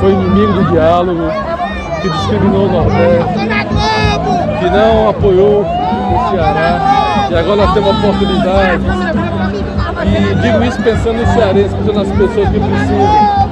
foi 0.00 0.12
inimigo 0.12 0.52
do 0.52 0.64
diálogo, 0.70 1.22
que 2.02 2.08
discriminou 2.08 2.66
o 2.66 2.72
Nordeste, 2.72 3.48
que 4.58 4.70
não 4.70 5.08
apoiou 5.08 5.62
o 5.62 6.30
Ceará. 6.30 7.28
E 7.30 7.34
agora 7.34 7.56
nós 7.56 7.74
temos 7.74 7.88
a 7.88 7.98
oportunidade. 7.98 8.82
E 10.06 10.34
digo 10.36 10.64
isso 10.64 10.82
pensando 10.82 11.18
no 11.18 11.26
cearense, 11.34 11.74
pensando 11.74 11.94
nas 11.94 12.08
pessoas 12.08 12.48
que 12.48 12.60
precisam 12.60 13.46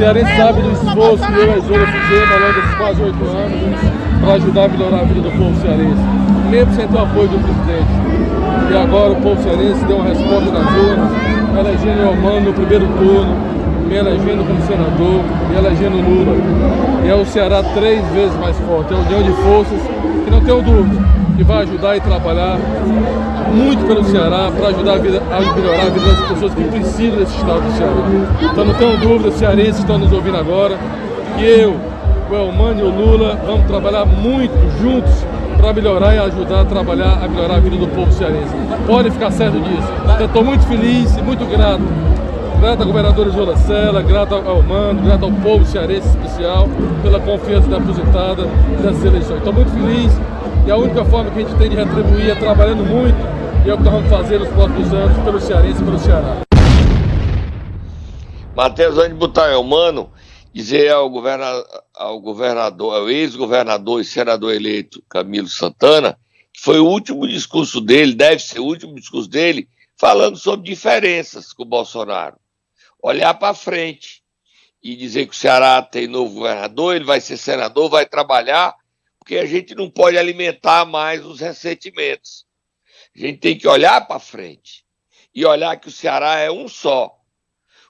cearense 0.00 0.34
sabe 0.34 0.62
do 0.62 0.72
esforço 0.72 1.26
que 1.26 1.38
eu 1.38 1.46
e 1.46 1.50
a 1.50 1.58
Isola 1.58 1.86
fizemos 1.86 2.30
ao 2.32 2.40
longo 2.40 2.54
desses 2.54 2.74
quase 2.76 3.02
oito 3.02 3.24
anos 3.26 3.80
para 4.18 4.32
ajudar 4.32 4.64
a 4.64 4.68
melhorar 4.68 5.00
a 5.00 5.04
vida 5.04 5.20
do 5.20 5.30
povo 5.36 5.60
cearense, 5.60 6.02
mesmo 6.48 6.72
sem 6.72 6.88
ter 6.88 6.96
o 6.96 7.02
apoio 7.02 7.28
do 7.28 7.38
presidente. 7.38 8.72
E 8.72 8.76
agora 8.78 9.12
o 9.12 9.16
povo 9.16 9.42
cearense 9.42 9.84
deu 9.84 9.96
uma 9.98 10.08
resposta 10.08 10.50
nas 10.50 10.72
urnas, 10.72 11.12
elegendo 11.58 12.00
o 12.00 12.12
Omano 12.12 12.40
no 12.40 12.52
primeiro 12.54 12.86
turno, 12.96 13.36
me 13.90 13.96
elegendo 13.96 14.46
como 14.46 14.62
senador 14.62 15.20
e 15.52 15.58
elegendo 15.58 15.96
Lula. 15.96 16.36
E 17.04 17.08
é 17.08 17.14
o 17.14 17.26
Ceará 17.26 17.60
três 17.74 18.06
vezes 18.12 18.34
mais 18.38 18.56
forte, 18.58 18.94
é 18.94 18.96
a 18.96 19.00
união 19.00 19.22
de 19.22 19.32
forças 19.42 19.80
que 20.24 20.30
não 20.30 20.40
tenho 20.40 20.62
dúvida 20.62 21.20
que 21.36 21.42
vai 21.42 21.62
ajudar 21.62 21.96
e 21.96 22.00
trabalhar 22.00 22.58
muito 23.52 23.86
pelo 23.86 24.04
Ceará 24.04 24.50
para 24.54 24.68
ajudar 24.68 24.92
a, 24.92 24.98
vida, 24.98 25.22
a, 25.30 25.54
melhorar 25.54 25.86
a 25.86 25.88
vida 25.88 26.06
das 26.06 26.28
pessoas 26.28 26.54
que 26.54 26.64
precisam 26.64 27.18
desse 27.18 27.36
estado 27.36 27.62
do 27.62 27.72
Ceará. 27.72 28.52
Então 28.52 28.64
não 28.64 28.74
tenho 28.74 28.96
dúvida, 28.98 29.30
cearenses 29.32 29.78
estão 29.78 29.98
nos 29.98 30.12
ouvindo 30.12 30.36
agora, 30.36 30.78
que 31.36 31.44
eu, 31.44 31.74
o 32.30 32.34
Elmano 32.34 32.80
e 32.80 32.82
o 32.82 32.90
Lula 32.90 33.40
vamos 33.44 33.66
trabalhar 33.66 34.04
muito 34.04 34.52
juntos 34.80 35.24
para 35.56 35.72
melhorar 35.72 36.14
e 36.14 36.18
ajudar 36.18 36.60
a 36.60 36.64
trabalhar, 36.64 37.24
a 37.24 37.28
melhorar 37.28 37.56
a 37.56 37.60
vida 37.60 37.76
do 37.76 37.88
povo 37.88 38.12
cearense. 38.12 38.54
Pode 38.86 39.10
ficar 39.10 39.30
certo 39.32 39.58
disso. 39.60 39.88
Então 40.04 40.26
estou 40.26 40.44
muito 40.44 40.64
feliz 40.66 41.16
e 41.16 41.22
muito 41.22 41.44
grato. 41.46 41.82
Grato 42.60 42.82
à 42.82 42.84
governadora 42.84 43.30
Jola 43.30 43.56
Sela, 43.56 44.02
grato 44.02 44.34
ao 44.34 44.62
Mano, 44.62 45.00
grato 45.00 45.24
ao 45.24 45.32
povo 45.32 45.64
cearense 45.64 46.06
especial 46.08 46.68
pela 47.02 47.18
confiança 47.18 47.66
depositada 47.66 48.44
nessas 48.82 49.02
eleições. 49.02 49.38
Estou 49.38 49.54
muito 49.54 49.70
feliz 49.70 50.12
e 50.66 50.70
a 50.70 50.76
única 50.76 51.02
forma 51.06 51.30
que 51.30 51.38
a 51.38 51.42
gente 51.42 51.56
tem 51.56 51.70
de 51.70 51.76
retribuir 51.76 52.28
é 52.28 52.34
trabalhando 52.34 52.84
muito 52.84 53.16
e 53.64 53.70
é 53.70 53.72
o 53.72 53.78
que 53.78 53.82
nós 53.82 53.94
vamos 53.94 54.10
fazer 54.10 54.40
nos 54.40 54.48
próximos 54.50 54.92
anos 54.92 55.24
pelo 55.24 55.40
Cearense 55.40 55.80
e 55.80 55.84
pelo 55.84 55.98
Ceará. 55.98 56.42
Matheus, 58.54 58.98
antes 58.98 59.08
de 59.08 59.14
botar 59.14 59.56
o 59.56 59.64
mano, 59.64 60.10
dizer 60.52 60.92
ao 60.92 61.08
governador, 61.08 61.66
ao 61.96 62.20
governador, 62.20 62.94
ao 62.94 63.08
ex-governador 63.08 64.02
e 64.02 64.04
senador 64.04 64.52
eleito 64.52 65.02
Camilo 65.08 65.48
Santana, 65.48 66.14
que 66.52 66.60
foi 66.60 66.78
o 66.78 66.86
último 66.86 67.26
discurso 67.26 67.80
dele, 67.80 68.12
deve 68.12 68.42
ser 68.42 68.60
o 68.60 68.66
último 68.66 68.94
discurso 68.96 69.30
dele, 69.30 69.66
falando 69.98 70.36
sobre 70.36 70.68
diferenças 70.68 71.54
com 71.54 71.62
o 71.62 71.66
Bolsonaro. 71.66 72.36
Olhar 73.02 73.34
para 73.34 73.54
frente 73.54 74.22
e 74.82 74.96
dizer 74.96 75.26
que 75.26 75.32
o 75.32 75.38
Ceará 75.38 75.82
tem 75.82 76.06
novo 76.06 76.34
governador, 76.34 76.96
ele 76.96 77.04
vai 77.04 77.20
ser 77.20 77.36
senador, 77.36 77.90
vai 77.90 78.06
trabalhar 78.06 78.74
porque 79.20 79.36
a 79.36 79.46
gente 79.46 79.74
não 79.74 79.88
pode 79.88 80.18
alimentar 80.18 80.84
mais 80.84 81.24
os 81.24 81.40
ressentimentos. 81.40 82.46
A 83.14 83.20
gente 83.20 83.38
tem 83.38 83.56
que 83.56 83.68
olhar 83.68 84.00
para 84.06 84.18
frente 84.18 84.84
e 85.34 85.44
olhar 85.44 85.76
que 85.76 85.88
o 85.88 85.92
Ceará 85.92 86.38
é 86.38 86.50
um 86.50 86.66
só. 86.66 87.16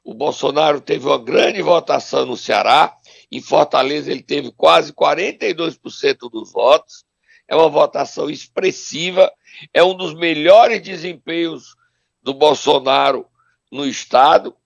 O 0.05 0.13
Bolsonaro 0.13 0.81
teve 0.81 1.07
uma 1.07 1.19
grande 1.19 1.63
votação 1.63 2.27
no 2.27 2.37
Ceará, 2.37 2.97
em 3.31 3.41
Fortaleza 3.41 4.11
ele 4.11 4.23
teve 4.23 4.51
quase 4.51 4.93
42% 4.93 6.31
dos 6.31 6.53
votos. 6.53 7.05
É 7.47 7.55
uma 7.55 7.69
votação 7.69 8.29
expressiva, 8.29 9.33
é 9.73 9.83
um 9.83 9.95
dos 9.95 10.15
melhores 10.15 10.83
desempenhos 10.83 11.75
do 12.23 12.35
Bolsonaro 12.35 13.27
no 13.71 13.87
estado. 13.87 14.57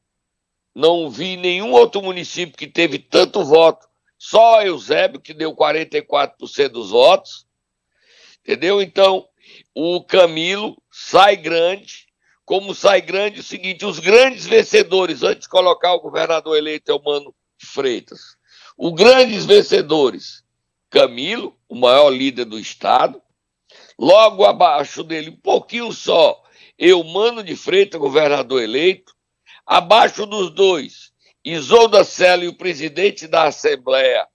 Não 0.74 1.08
vi 1.08 1.36
nenhum 1.36 1.72
outro 1.72 2.02
município 2.02 2.56
que 2.56 2.66
teve 2.66 2.98
tanto 2.98 3.44
voto 3.44 3.86
só 4.18 4.62
Eusébio, 4.62 5.20
que 5.20 5.34
deu 5.34 5.54
44% 5.54 6.68
dos 6.68 6.90
votos. 6.90 7.46
Entendeu? 8.40 8.80
Então, 8.80 9.28
o 9.74 10.02
Camilo 10.02 10.80
sai 10.90 11.36
grande. 11.36 12.06
Como 12.44 12.74
sai 12.74 13.00
grande, 13.00 13.38
é 13.38 13.40
o 13.40 13.44
seguinte: 13.44 13.84
os 13.84 13.98
grandes 13.98 14.46
vencedores, 14.46 15.22
antes 15.22 15.42
de 15.42 15.48
colocar 15.48 15.92
o 15.94 16.00
governador 16.00 16.56
eleito, 16.56 16.90
é 16.90 16.94
o 16.94 17.02
Mano 17.02 17.34
Freitas. 17.58 18.36
Os 18.76 18.92
grandes 18.92 19.44
vencedores, 19.44 20.42
Camilo, 20.90 21.56
o 21.68 21.74
maior 21.74 22.10
líder 22.10 22.44
do 22.44 22.58
Estado. 22.58 23.20
Logo 23.98 24.44
abaixo 24.44 25.04
dele, 25.04 25.30
um 25.30 25.36
pouquinho 25.36 25.92
só, 25.92 26.42
eu, 26.78 27.02
Mano 27.04 27.42
de 27.42 27.54
Freitas, 27.56 28.00
governador 28.00 28.62
eleito. 28.62 29.14
Abaixo 29.66 30.26
dos 30.26 30.50
dois, 30.50 31.12
Isolda 31.44 32.04
Sela 32.04 32.44
e 32.44 32.48
o 32.48 32.56
presidente 32.56 33.26
da 33.26 33.44
Assembleia, 33.44 34.26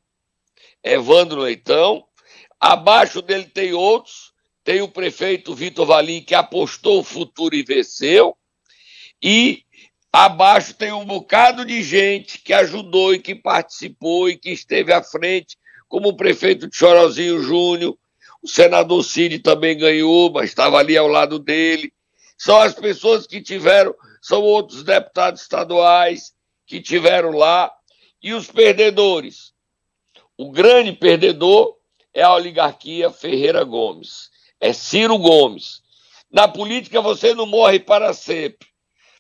Evandro 0.84 1.42
Leitão. 1.42 2.06
Abaixo 2.60 3.22
dele 3.22 3.46
tem 3.46 3.74
outros, 3.74 4.34
tem 4.64 4.82
o 4.82 4.88
prefeito 4.88 5.56
Vitor 5.56 5.86
Valim, 5.86 6.22
que 6.22 6.36
apostou 6.36 7.00
o 7.00 7.04
futuro 7.04 7.56
e 7.56 7.64
venceu. 7.64 8.36
E 9.22 9.64
Abaixo 10.12 10.74
tem 10.74 10.92
um 10.92 11.06
bocado 11.06 11.64
de 11.64 11.84
gente 11.84 12.40
que 12.40 12.52
ajudou 12.52 13.14
e 13.14 13.20
que 13.20 13.36
participou 13.36 14.28
e 14.28 14.36
que 14.36 14.50
esteve 14.50 14.92
à 14.92 15.04
frente, 15.04 15.56
como 15.88 16.10
o 16.10 16.16
prefeito 16.16 16.68
de 16.68 16.76
Chorozinho 16.76 17.42
Júnior, 17.44 17.96
o 18.42 18.48
senador 18.48 19.04
Cid 19.04 19.40
também 19.40 19.78
ganhou, 19.78 20.32
mas 20.32 20.50
estava 20.50 20.78
ali 20.78 20.98
ao 20.98 21.08
lado 21.08 21.38
dele. 21.38 21.94
São 22.38 22.60
as 22.60 22.74
pessoas 22.74 23.28
que 23.28 23.42
tiveram, 23.42 23.94
são 24.22 24.42
outros 24.42 24.84
deputados 24.84 25.42
estaduais 25.42 26.34
que 26.66 26.82
tiveram 26.82 27.32
lá. 27.32 27.72
E 28.22 28.34
os 28.34 28.48
perdedores. 28.52 29.54
O 30.38 30.52
grande 30.52 30.92
perdedor 30.92 31.78
é 32.14 32.22
a 32.22 32.34
oligarquia 32.34 33.10
Ferreira 33.10 33.64
Gomes, 33.64 34.30
é 34.60 34.74
Ciro 34.74 35.18
Gomes. 35.18 35.82
Na 36.30 36.48
política 36.48 37.02
você 37.02 37.34
não 37.34 37.46
morre 37.46 37.80
para 37.80 38.14
sempre 38.14 38.70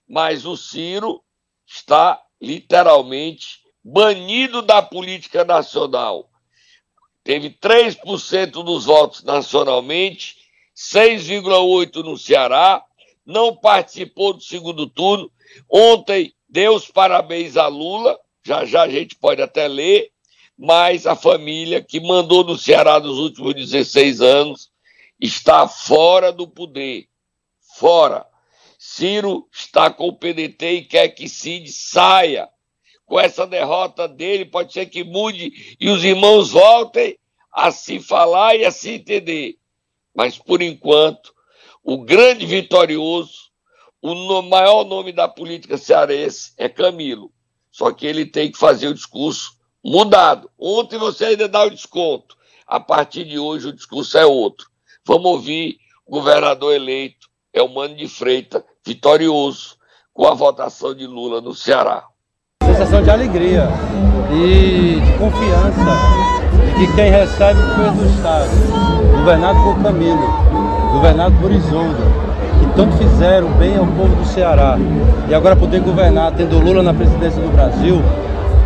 mas 0.09 0.43
o 0.43 0.57
Ciro 0.57 1.23
está 1.67 2.19
literalmente 2.41 3.59
banido 3.83 4.63
da 4.63 4.81
política 4.81 5.45
nacional. 5.45 6.27
Teve 7.23 7.51
3% 7.51 8.63
dos 8.63 8.85
votos 8.85 9.23
nacionalmente, 9.23 10.37
6,8% 10.75 12.03
no 12.03 12.17
Ceará, 12.17 12.83
não 13.29 13.55
participou 13.55 14.33
do 14.33 14.41
segundo 14.41 14.87
turno. 14.87 15.31
Ontem 15.69 16.33
deu 16.49 16.73
os 16.73 16.87
parabéns 16.87 17.57
a 17.57 17.67
Lula, 17.67 18.19
já 18.43 18.65
já 18.65 18.81
a 18.81 18.89
gente 18.89 19.15
pode 19.15 19.39
até 19.39 19.67
ler, 19.67 20.09
mas 20.57 21.05
a 21.05 21.15
família 21.15 21.79
que 21.79 21.99
mandou 21.99 22.43
no 22.43 22.57
Ceará 22.57 22.99
nos 22.99 23.19
últimos 23.19 23.53
16 23.53 24.19
anos 24.19 24.71
está 25.21 25.67
fora 25.67 26.31
do 26.31 26.47
poder. 26.47 27.07
Fora. 27.75 28.25
Ciro 28.79 29.47
está 29.53 29.91
com 29.91 30.07
o 30.07 30.15
PDT 30.15 30.71
e 30.71 30.85
quer 30.85 31.09
que 31.09 31.29
Cid 31.29 31.71
saia. 31.71 32.49
Com 33.05 33.19
essa 33.19 33.45
derrota 33.45 34.07
dele, 34.07 34.45
pode 34.45 34.73
ser 34.73 34.87
que 34.87 35.03
mude 35.03 35.75
e 35.79 35.89
os 35.89 36.03
irmãos 36.03 36.51
voltem 36.51 37.17
a 37.51 37.71
se 37.71 37.99
falar 37.99 38.55
e 38.55 38.65
a 38.65 38.71
se 38.71 38.91
entender. 38.91 39.57
Mas, 40.15 40.37
por 40.37 40.61
enquanto, 40.61 41.33
o 41.83 41.97
grande 42.03 42.45
vitorioso, 42.45 43.49
o 44.01 44.41
maior 44.41 44.85
nome 44.85 45.11
da 45.11 45.27
política 45.27 45.77
cearense 45.77 46.53
é 46.57 46.69
Camilo. 46.69 47.31
Só 47.71 47.91
que 47.91 48.05
ele 48.05 48.25
tem 48.25 48.51
que 48.51 48.57
fazer 48.57 48.87
o 48.87 48.93
discurso 48.93 49.53
mudado. 49.83 50.49
Ontem 50.57 50.97
você 50.97 51.25
ainda 51.25 51.47
dá 51.47 51.63
o 51.63 51.69
desconto. 51.69 52.37
A 52.65 52.79
partir 52.79 53.25
de 53.25 53.39
hoje 53.39 53.67
o 53.67 53.73
discurso 53.73 54.17
é 54.17 54.25
outro. 54.25 54.67
Vamos 55.05 55.25
ouvir 55.25 55.77
o 56.05 56.11
governador 56.11 56.73
eleito, 56.73 57.27
é 57.53 57.61
o 57.61 57.69
Mano 57.69 57.95
de 57.95 58.07
Freitas, 58.07 58.63
vitorioso 58.85 59.77
com 60.13 60.27
a 60.27 60.33
votação 60.33 60.93
de 60.93 61.07
Lula 61.07 61.41
no 61.41 61.53
Ceará. 61.53 62.05
Sensação 62.63 63.03
de 63.03 63.09
alegria 63.09 63.67
e 64.31 64.99
de 64.99 65.17
confiança 65.17 66.19
de 66.77 66.87
que 66.87 66.95
quem 66.95 67.09
recebe 67.09 67.59
o 67.59 67.67
governo 67.69 68.03
do 68.03 68.09
Estado, 68.15 68.49
governado 69.17 69.63
por 69.63 69.81
Camilo, 69.81 70.48
governado 70.91 71.35
por 71.39 71.51
Isolda, 71.51 72.03
que 72.59 72.65
tanto 72.75 72.97
fizeram 72.97 73.47
bem 73.51 73.77
ao 73.77 73.85
povo 73.85 74.15
do 74.15 74.25
Ceará, 74.25 74.77
e 75.27 75.33
agora 75.33 75.55
poder 75.55 75.81
governar 75.81 76.31
tendo 76.31 76.59
Lula 76.59 76.81
na 76.81 76.93
presidência 76.93 77.41
do 77.41 77.51
Brasil, 77.51 78.01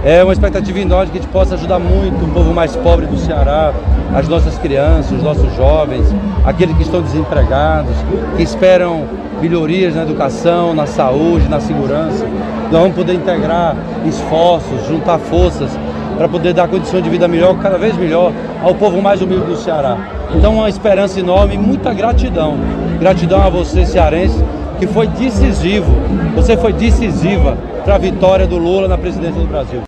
é 0.03 0.23
uma 0.23 0.33
expectativa 0.33 0.79
enorme 0.79 1.11
que 1.11 1.17
a 1.17 1.21
gente 1.21 1.31
possa 1.31 1.55
ajudar 1.55 1.79
muito 1.79 2.25
o 2.25 2.27
povo 2.29 2.53
mais 2.53 2.75
pobre 2.75 3.05
do 3.05 3.17
Ceará, 3.17 3.73
as 4.13 4.27
nossas 4.27 4.57
crianças, 4.57 5.11
os 5.11 5.23
nossos 5.23 5.55
jovens, 5.55 6.05
aqueles 6.45 6.75
que 6.75 6.83
estão 6.83 7.01
desempregados, 7.01 7.95
que 8.35 8.43
esperam 8.43 9.05
melhorias 9.41 9.95
na 9.95 10.03
educação, 10.03 10.73
na 10.73 10.85
saúde, 10.85 11.47
na 11.47 11.59
segurança. 11.59 12.25
Nós 12.71 12.81
vamos 12.81 12.95
poder 12.95 13.13
integrar 13.13 13.75
esforços, 14.05 14.87
juntar 14.87 15.19
forças 15.19 15.69
para 16.17 16.27
poder 16.27 16.53
dar 16.53 16.67
condição 16.67 17.01
de 17.01 17.09
vida 17.09 17.27
melhor, 17.27 17.57
cada 17.59 17.77
vez 17.77 17.95
melhor, 17.97 18.31
ao 18.61 18.75
povo 18.75 19.01
mais 19.01 19.21
humilde 19.21 19.45
do 19.45 19.55
Ceará. 19.55 19.97
Então, 20.35 20.55
uma 20.55 20.67
esperança 20.69 21.19
enorme 21.19 21.55
e 21.55 21.57
muita 21.57 21.93
gratidão. 21.93 22.57
Gratidão 22.99 23.41
a 23.41 23.49
você, 23.49 23.85
cearense, 23.85 24.37
que 24.79 24.87
foi 24.87 25.07
decisivo, 25.07 25.91
você 26.35 26.57
foi 26.57 26.73
decisiva 26.73 27.57
para 27.83 27.95
a 27.95 27.97
vitória 27.97 28.47
do 28.47 28.57
Lula 28.57 28.87
na 28.87 28.97
presidência 28.97 29.41
do 29.41 29.47
Brasil. 29.47 29.83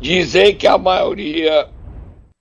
Dizem 0.00 0.56
que 0.56 0.66
a 0.66 0.78
maioria 0.78 1.68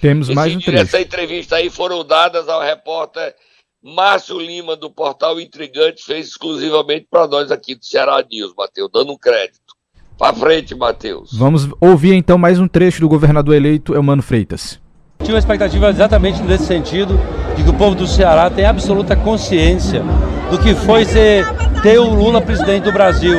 Temos 0.00 0.28
Esse 0.28 0.34
mais 0.34 0.52
trecho. 0.64 0.82
Essa 0.82 1.00
entrevista 1.00 1.56
aí 1.56 1.68
foram 1.68 2.04
dadas 2.04 2.48
ao 2.48 2.60
repórter 2.60 3.34
Márcio 3.82 4.38
Lima, 4.38 4.76
do 4.76 4.90
portal 4.90 5.40
Intrigante, 5.40 6.04
fez 6.04 6.28
exclusivamente 6.28 7.06
para 7.10 7.26
nós 7.26 7.50
aqui 7.50 7.74
do 7.74 7.84
Ceará 7.84 8.22
News, 8.30 8.52
Matheus, 8.56 8.90
dando 8.92 9.12
um 9.12 9.16
crédito. 9.16 9.58
Para 10.18 10.34
frente, 10.34 10.74
Matheus. 10.74 11.32
Vamos 11.32 11.66
ouvir 11.80 12.12
então 12.12 12.36
mais 12.36 12.58
um 12.58 12.68
trecho 12.68 13.00
do 13.00 13.08
governador 13.08 13.54
eleito, 13.54 13.94
Eumano 13.94 14.22
Freitas. 14.22 14.78
Tinha 15.22 15.34
uma 15.34 15.38
expectativa 15.38 15.90
exatamente 15.90 16.42
nesse 16.42 16.64
sentido, 16.64 17.18
de 17.56 17.62
que 17.62 17.70
o 17.70 17.74
povo 17.74 17.94
do 17.94 18.06
Ceará 18.06 18.50
tem 18.50 18.64
absoluta 18.64 19.14
consciência 19.14 20.02
do 20.50 20.58
que 20.58 20.74
foi 20.74 21.04
ser, 21.04 21.46
ter 21.82 21.98
o 21.98 22.12
Lula 22.12 22.40
presidente 22.40 22.84
do 22.84 22.92
Brasil. 22.92 23.38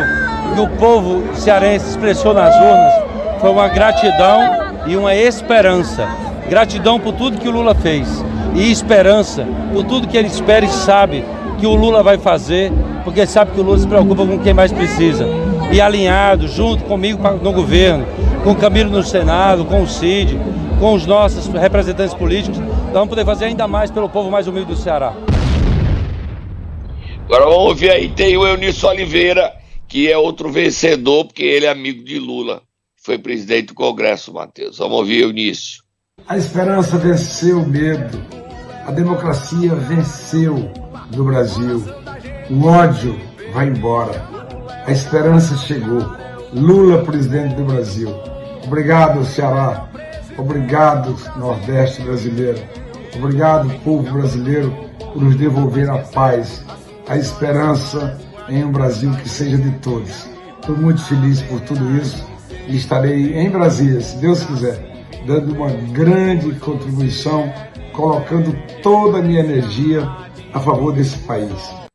O 0.52 0.56
que 0.56 0.62
o 0.62 0.68
povo 0.78 1.24
cearense 1.36 1.90
expressou 1.90 2.34
nas 2.34 2.54
urnas 2.56 2.94
foi 3.40 3.50
uma 3.50 3.68
gratidão 3.68 4.42
e 4.86 4.98
uma 4.98 5.16
esperança 5.16 6.08
Gratidão 6.52 7.00
por 7.00 7.14
tudo 7.14 7.38
que 7.38 7.48
o 7.48 7.52
Lula 7.52 7.74
fez 7.74 8.24
e 8.54 8.70
esperança 8.70 9.48
por 9.72 9.86
tudo 9.86 10.06
que 10.06 10.18
ele 10.18 10.28
espera 10.28 10.66
e 10.66 10.68
sabe 10.68 11.24
que 11.58 11.66
o 11.66 11.74
Lula 11.74 12.04
vai 12.04 12.18
fazer, 12.18 12.74
porque 13.06 13.26
sabe 13.26 13.52
que 13.52 13.62
o 13.62 13.64
Lula 13.64 13.80
se 13.80 13.88
preocupa 13.88 14.26
com 14.26 14.38
quem 14.38 14.54
mais 14.54 14.70
precisa. 14.70 15.26
E 15.72 15.80
alinhado, 15.80 16.50
junto 16.50 16.84
comigo 16.84 17.22
no 17.42 17.54
governo, 17.54 18.06
com 18.44 18.52
o 18.52 18.56
Camilo 18.56 18.90
no 18.90 19.02
Senado, 19.02 19.64
com 19.64 19.82
o 19.82 19.88
Cid, 19.88 20.38
com 20.82 20.96
os 20.96 21.06
nossos 21.06 21.46
representantes 21.46 22.16
políticos, 22.16 22.58
nós 22.58 22.94
vamos 22.94 23.10
poder 23.10 23.24
fazer 23.24 23.46
ainda 23.46 23.68
mais 23.68 23.92
pelo 23.92 24.10
povo 24.10 24.32
mais 24.32 24.48
humilde 24.48 24.72
do 24.72 24.76
Ceará. 24.76 25.14
Agora 27.26 27.46
vamos 27.46 27.68
ouvir 27.68 27.92
aí, 27.92 28.10
tem 28.10 28.36
o 28.36 28.48
Eunício 28.48 28.90
Oliveira, 28.90 29.54
que 29.88 30.12
é 30.12 30.18
outro 30.18 30.52
vencedor, 30.52 31.26
porque 31.26 31.44
ele 31.44 31.68
é 31.68 31.70
amigo 31.70 32.04
de 32.04 32.18
Lula. 32.18 32.64
Foi 32.96 33.20
presidente 33.20 33.68
do 33.68 33.74
Congresso, 33.76 34.34
Matheus. 34.34 34.80
Vamos 34.80 34.98
ouvir 34.98 35.22
Eunício. 35.22 35.84
A 36.28 36.36
esperança 36.36 36.98
venceu 36.98 37.60
o 37.60 37.70
medo. 37.70 38.20
A 38.88 38.92
democracia 38.92 39.76
venceu 39.76 40.68
no 41.16 41.26
Brasil. 41.26 41.86
O 42.50 42.66
ódio 42.66 43.22
vai 43.54 43.68
embora. 43.68 44.20
A 44.88 44.92
esperança 44.92 45.56
chegou. 45.58 46.02
Lula, 46.52 47.04
presidente 47.04 47.54
do 47.54 47.66
Brasil. 47.66 48.10
Obrigado, 48.66 49.24
Ceará. 49.24 49.92
Obrigado, 50.38 51.16
Nordeste 51.38 52.02
brasileiro. 52.02 52.60
Obrigado, 53.16 53.70
povo 53.84 54.12
brasileiro, 54.12 54.74
por 55.14 55.22
nos 55.22 55.36
devolver 55.36 55.90
a 55.90 56.00
paz, 56.00 56.64
a 57.08 57.18
esperança 57.18 58.20
em 58.48 58.64
um 58.64 58.72
Brasil 58.72 59.12
que 59.12 59.28
seja 59.28 59.58
de 59.58 59.72
todos. 59.80 60.30
Estou 60.60 60.78
muito 60.78 61.02
feliz 61.04 61.42
por 61.42 61.60
tudo 61.62 61.96
isso 61.98 62.26
e 62.68 62.78
estarei 62.78 63.38
em 63.38 63.50
Brasília, 63.50 64.00
se 64.02 64.18
Deus 64.18 64.44
quiser 64.44 64.92
dando 65.26 65.54
uma 65.54 65.70
grande 65.70 66.54
contribuição, 66.60 67.52
colocando 67.94 68.56
toda 68.82 69.20
a 69.20 69.22
minha 69.22 69.42
energia 69.42 70.08
a 70.54 70.60
favor 70.60 70.94
desse 70.94 71.18
país. 71.20 71.91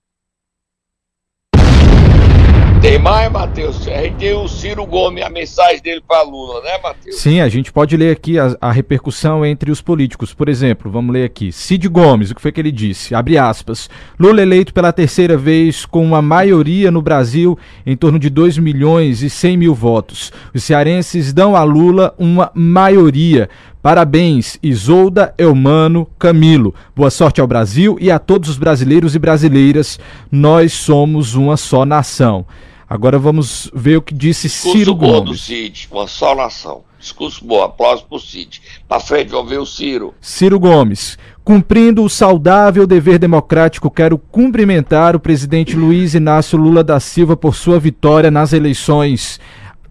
Tem 2.80 2.98
mais, 2.98 3.32
Matheus? 3.32 3.88
A 3.88 4.02
gente 4.02 4.16
tem 4.16 4.34
o 4.34 4.46
Ciro 4.46 4.84
Gomes, 4.86 5.24
a 5.24 5.30
mensagem 5.30 5.80
dele 5.80 6.02
para 6.06 6.22
Lula, 6.22 6.62
né, 6.62 6.78
Matheus? 6.82 7.16
Sim, 7.16 7.40
a 7.40 7.48
gente 7.48 7.72
pode 7.72 7.96
ler 7.96 8.12
aqui 8.12 8.38
a, 8.38 8.56
a, 8.60 8.70
repercussão 8.70 9.44
entre 9.44 9.70
os 9.70 9.80
políticos. 9.80 10.34
Por 10.34 10.48
exemplo, 10.48 10.90
vamos 10.90 11.12
ler 11.12 11.24
aqui. 11.24 11.50
Cid 11.50 11.88
Gomes, 11.88 12.30
o 12.30 12.34
que 12.34 12.42
foi 12.42 12.52
que 12.52 12.60
ele 12.60 12.70
disse? 12.70 13.14
Abre 13.14 13.38
aspas. 13.38 13.88
Lula 14.18 14.42
eleito 14.42 14.74
pela 14.74 14.92
terceira 14.92 15.36
vez 15.36 15.86
com 15.86 16.04
uma 16.04 16.20
maioria 16.20 16.90
no 16.90 17.00
Brasil 17.00 17.58
em 17.84 17.96
torno 17.96 18.18
de 18.18 18.28
2 18.28 18.58
milhões 18.58 19.22
e 19.22 19.30
100 19.30 19.56
mil 19.56 19.74
votos. 19.74 20.32
Os 20.54 20.62
cearenses 20.62 21.32
dão 21.32 21.56
a 21.56 21.64
Lula 21.64 22.14
uma 22.18 22.50
maioria. 22.54 23.48
Parabéns, 23.86 24.58
Isolda, 24.60 25.32
Elmano, 25.38 26.08
Camilo. 26.18 26.74
Boa 26.92 27.08
sorte 27.08 27.40
ao 27.40 27.46
Brasil 27.46 27.96
e 28.00 28.10
a 28.10 28.18
todos 28.18 28.48
os 28.48 28.58
brasileiros 28.58 29.14
e 29.14 29.18
brasileiras. 29.20 29.96
Nós 30.28 30.72
somos 30.72 31.36
uma 31.36 31.56
só 31.56 31.84
nação. 31.84 32.44
Agora 32.90 33.16
vamos 33.16 33.70
ver 33.72 33.98
o 33.98 34.02
que 34.02 34.12
disse 34.12 34.48
Discurso 34.48 34.76
Ciro 34.76 34.92
bom 34.92 35.06
Gomes. 35.06 35.30
do 35.30 35.38
Cid, 35.38 35.88
uma 35.92 36.08
só 36.08 36.34
nação. 36.34 36.82
Discurso 36.98 37.44
bom, 37.44 37.62
aplauso 37.62 38.04
pro 38.06 38.18
Cid. 38.18 38.60
Pra 38.88 38.98
frente, 38.98 39.28
vamos 39.28 39.50
ver 39.50 39.60
o 39.60 39.66
Ciro. 39.66 40.12
Ciro 40.20 40.58
Gomes. 40.58 41.16
Cumprindo 41.44 42.02
o 42.02 42.10
saudável 42.10 42.88
dever 42.88 43.20
democrático, 43.20 43.88
quero 43.88 44.18
cumprimentar 44.18 45.14
o 45.14 45.20
presidente 45.20 45.76
Luiz 45.76 46.12
Inácio 46.12 46.58
Lula 46.58 46.82
da 46.82 46.98
Silva 46.98 47.36
por 47.36 47.54
sua 47.54 47.78
vitória 47.78 48.32
nas 48.32 48.52
eleições 48.52 49.38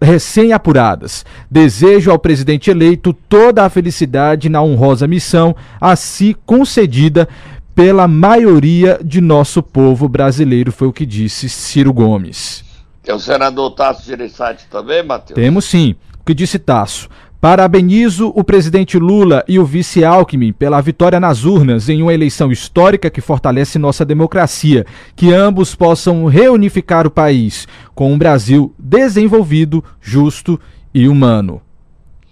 recém-apuradas. 0.00 1.24
Desejo 1.50 2.10
ao 2.10 2.18
presidente 2.18 2.70
eleito 2.70 3.12
toda 3.12 3.64
a 3.64 3.70
felicidade 3.70 4.48
na 4.48 4.62
honrosa 4.62 5.06
missão 5.06 5.54
a 5.80 5.96
si 5.96 6.36
concedida 6.46 7.28
pela 7.74 8.08
maioria 8.08 8.98
de 9.04 9.20
nosso 9.20 9.62
povo 9.62 10.08
brasileiro, 10.08 10.72
foi 10.72 10.88
o 10.88 10.92
que 10.92 11.04
disse 11.04 11.48
Ciro 11.48 11.92
Gomes. 11.92 12.64
Tem 13.02 13.14
o 13.14 13.20
senador 13.20 13.70
Tasso 13.72 14.06
Gereissati 14.06 14.66
também, 14.70 15.02
Matheus? 15.02 15.34
Temos 15.34 15.66
sim. 15.66 15.94
O 16.18 16.24
que 16.24 16.34
disse 16.34 16.58
Tasso? 16.58 17.08
Parabenizo 17.46 18.32
o 18.34 18.42
presidente 18.42 18.98
Lula 18.98 19.44
e 19.46 19.56
o 19.56 19.64
vice 19.64 20.04
Alckmin 20.04 20.52
pela 20.52 20.80
vitória 20.80 21.20
nas 21.20 21.44
urnas 21.44 21.88
em 21.88 22.02
uma 22.02 22.12
eleição 22.12 22.50
histórica 22.50 23.08
que 23.08 23.20
fortalece 23.20 23.78
nossa 23.78 24.04
democracia. 24.04 24.84
Que 25.14 25.32
ambos 25.32 25.72
possam 25.72 26.24
reunificar 26.24 27.06
o 27.06 27.10
país 27.10 27.68
com 27.94 28.12
um 28.12 28.18
Brasil 28.18 28.74
desenvolvido, 28.76 29.84
justo 30.00 30.58
e 30.92 31.08
humano. 31.08 31.62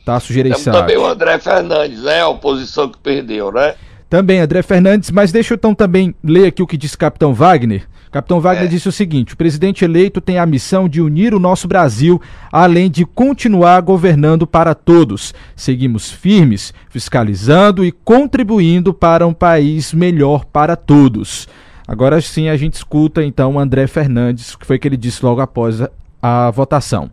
Tasso 0.05 0.33
Temos 0.33 0.35
Gereissati. 0.35 0.79
também 0.79 0.97
o 0.97 1.07
André 1.07 1.39
Fernandes, 1.39 2.03
né? 2.03 2.21
A 2.21 2.29
oposição 2.29 2.89
que 2.89 2.99
perdeu, 2.99 3.53
né? 3.53 3.77
Também 4.11 4.41
André 4.41 4.63
Fernandes, 4.63 5.13
mas 5.13 5.31
deixa 5.31 5.55
eu 5.55 5.57
então 5.57 5.77
também 5.77 6.13
ler 6.25 6.49
aqui 6.49 6.61
o 6.61 6.67
que 6.67 6.77
disse 6.77 6.99
Capitão 6.99 7.33
Wagner. 7.33 7.87
Capitão 8.15 8.41
Wagner 8.41 8.67
É. 8.67 8.69
disse 8.69 8.89
o 8.89 8.93
seguinte: 8.93 9.35
o 9.35 9.37
presidente 9.37 9.85
eleito 9.85 10.21
tem 10.21 10.39
a 10.39 10.47
missão 10.47 10.89
de 10.89 11.03
unir 11.03 11.35
o 11.35 11.41
nosso 11.41 11.67
Brasil, 11.67 12.23
além 12.53 12.89
de 12.89 13.05
continuar 13.05 13.81
governando 13.81 14.47
para 14.47 14.73
todos. 14.73 15.35
Seguimos 15.57 16.13
firmes, 16.13 16.73
fiscalizando 16.89 17.85
e 17.85 17.91
contribuindo 17.91 18.95
para 18.95 19.27
um 19.27 19.35
país 19.35 19.93
melhor 19.93 20.45
para 20.45 20.77
todos. 20.77 21.49
Agora 21.89 22.21
sim 22.21 22.49
a 22.49 22.57
gente 22.57 22.75
escuta 22.75 23.21
então 23.21 23.57
o 23.57 23.59
André 23.59 23.89
Fernandes, 23.89 24.55
que 24.55 24.65
foi 24.65 24.79
que 24.79 24.87
ele 24.87 24.97
disse 24.97 25.25
logo 25.25 25.41
após 25.41 25.83
a, 25.83 25.91
a 26.23 26.51
votação. 26.53 27.11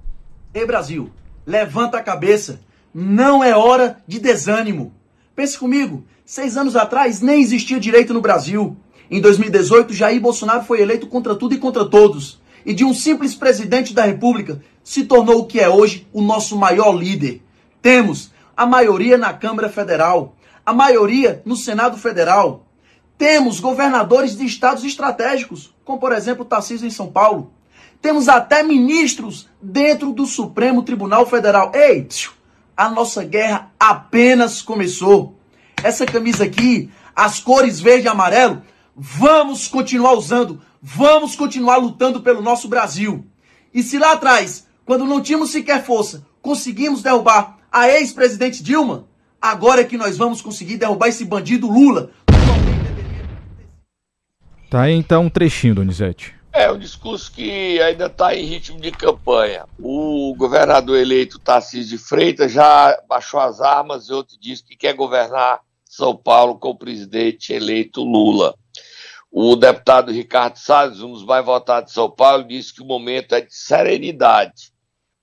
Ei 0.54 0.68
Brasil, 0.68 1.10
levanta 1.48 1.98
a 1.98 2.04
cabeça. 2.04 2.60
Não 2.94 3.44
é 3.44 3.58
hora 3.58 3.98
de 4.08 4.20
desânimo. 4.20 4.94
Pense 5.36 5.58
comigo, 5.58 6.06
seis 6.24 6.56
anos 6.56 6.76
atrás 6.76 7.22
nem 7.22 7.42
existia 7.42 7.80
direito 7.80 8.14
no 8.14 8.22
Brasil. 8.22 8.78
Em 9.12 9.20
2018, 9.20 9.94
Jair 9.94 10.22
Bolsonaro 10.22 10.64
foi 10.64 10.80
eleito 10.80 11.06
contra 11.06 11.36
tudo 11.36 11.54
e 11.54 11.58
contra 11.58 11.84
todos. 11.84 12.40
E 12.66 12.74
de 12.74 12.86
um 12.86 12.94
simples 12.94 13.36
presidente 13.36 13.94
da 13.94 14.06
República 14.06 14.62
se 14.82 15.04
tornou 15.04 15.40
o 15.40 15.46
que 15.46 15.60
é 15.60 15.68
hoje 15.68 16.08
o 16.14 16.22
nosso 16.22 16.58
maior 16.58 16.94
líder. 16.94 17.42
Temos 17.82 18.32
a 18.56 18.66
maioria 18.66 19.18
na 19.18 19.34
Câmara 19.34 19.68
Federal, 19.68 20.38
a 20.66 20.72
maioria 20.72 21.42
no 21.44 21.58
Senado 21.58 21.98
Federal. 21.98 22.66
Temos 23.18 23.60
governadores 23.60 24.38
de 24.38 24.46
estados 24.46 24.86
estratégicos, 24.86 25.76
como 25.84 26.00
por 26.00 26.14
exemplo 26.14 26.46
Tarcísio 26.46 26.88
em 26.88 26.92
São 26.92 27.12
Paulo. 27.12 27.52
Temos 28.02 28.30
até 28.30 28.64
ministros 28.64 29.50
dentro 29.62 30.14
do 30.14 30.26
Supremo 30.26 30.84
Tribunal 30.84 31.26
Federal. 31.26 31.74
Ei, 31.76 32.08
a 32.78 32.90
nossa 32.90 33.26
guerra 33.26 33.74
apenas 33.78 34.62
começou. 34.62 35.36
Essa 35.84 36.06
camisa 36.06 36.46
aqui, 36.46 36.90
as 37.14 37.40
cores 37.40 37.82
verde 37.82 38.06
e 38.06 38.10
amarelo, 38.10 38.62
vamos 39.04 39.68
continuar 39.68 40.14
usando, 40.14 40.62
vamos 40.80 41.36
continuar 41.36 41.78
lutando 41.78 42.22
pelo 42.22 42.40
nosso 42.40 42.68
Brasil. 42.68 43.26
E 43.74 43.82
se 43.82 43.98
lá 43.98 44.12
atrás, 44.12 44.68
quando 44.86 45.06
não 45.06 45.20
tínhamos 45.20 45.50
sequer 45.50 45.84
força, 45.84 46.24
conseguimos 46.40 47.02
derrubar 47.02 47.58
a 47.72 47.90
ex-presidente 47.90 48.62
Dilma, 48.62 49.08
agora 49.42 49.82
é 49.82 49.86
que 49.86 49.98
nós 49.98 50.20
vamos 50.20 50.40
conseguir 50.40 50.78
derrubar 50.78 51.08
esse 51.08 51.26
bandido 51.26 51.68
Lula. 51.68 52.12
Tá 54.70 54.84
aí 54.84 54.94
então 54.94 55.26
um 55.26 55.30
trechinho, 55.32 55.74
Donizete. 55.74 56.36
É 56.54 56.72
um 56.72 56.78
discurso 56.78 57.32
que 57.32 57.82
ainda 57.82 58.06
está 58.06 58.36
em 58.36 58.46
ritmo 58.46 58.80
de 58.80 58.92
campanha. 58.92 59.66
O 59.80 60.36
governador 60.38 61.00
eleito 61.00 61.40
Tarcísio 61.40 61.98
de 61.98 62.04
Freitas 62.04 62.52
já 62.52 63.02
baixou 63.10 63.40
as 63.40 63.62
armas 63.62 64.10
e 64.10 64.14
outro 64.14 64.38
disse 64.40 64.64
que 64.64 64.76
quer 64.76 64.94
governar 64.94 65.62
São 65.90 66.16
Paulo 66.16 66.60
com 66.60 66.70
o 66.70 66.78
presidente 66.78 67.52
eleito 67.52 68.04
Lula. 68.04 68.54
O 69.32 69.56
deputado 69.56 70.12
Ricardo 70.12 70.58
Salles, 70.58 71.00
um 71.00 71.14
dos 71.14 71.24
mais 71.24 71.46
votados 71.46 71.90
de 71.90 71.96
São 71.96 72.12
Paulo, 72.12 72.44
disse 72.44 72.74
que 72.74 72.82
o 72.82 72.86
momento 72.86 73.34
é 73.34 73.40
de 73.40 73.56
serenidade 73.56 74.74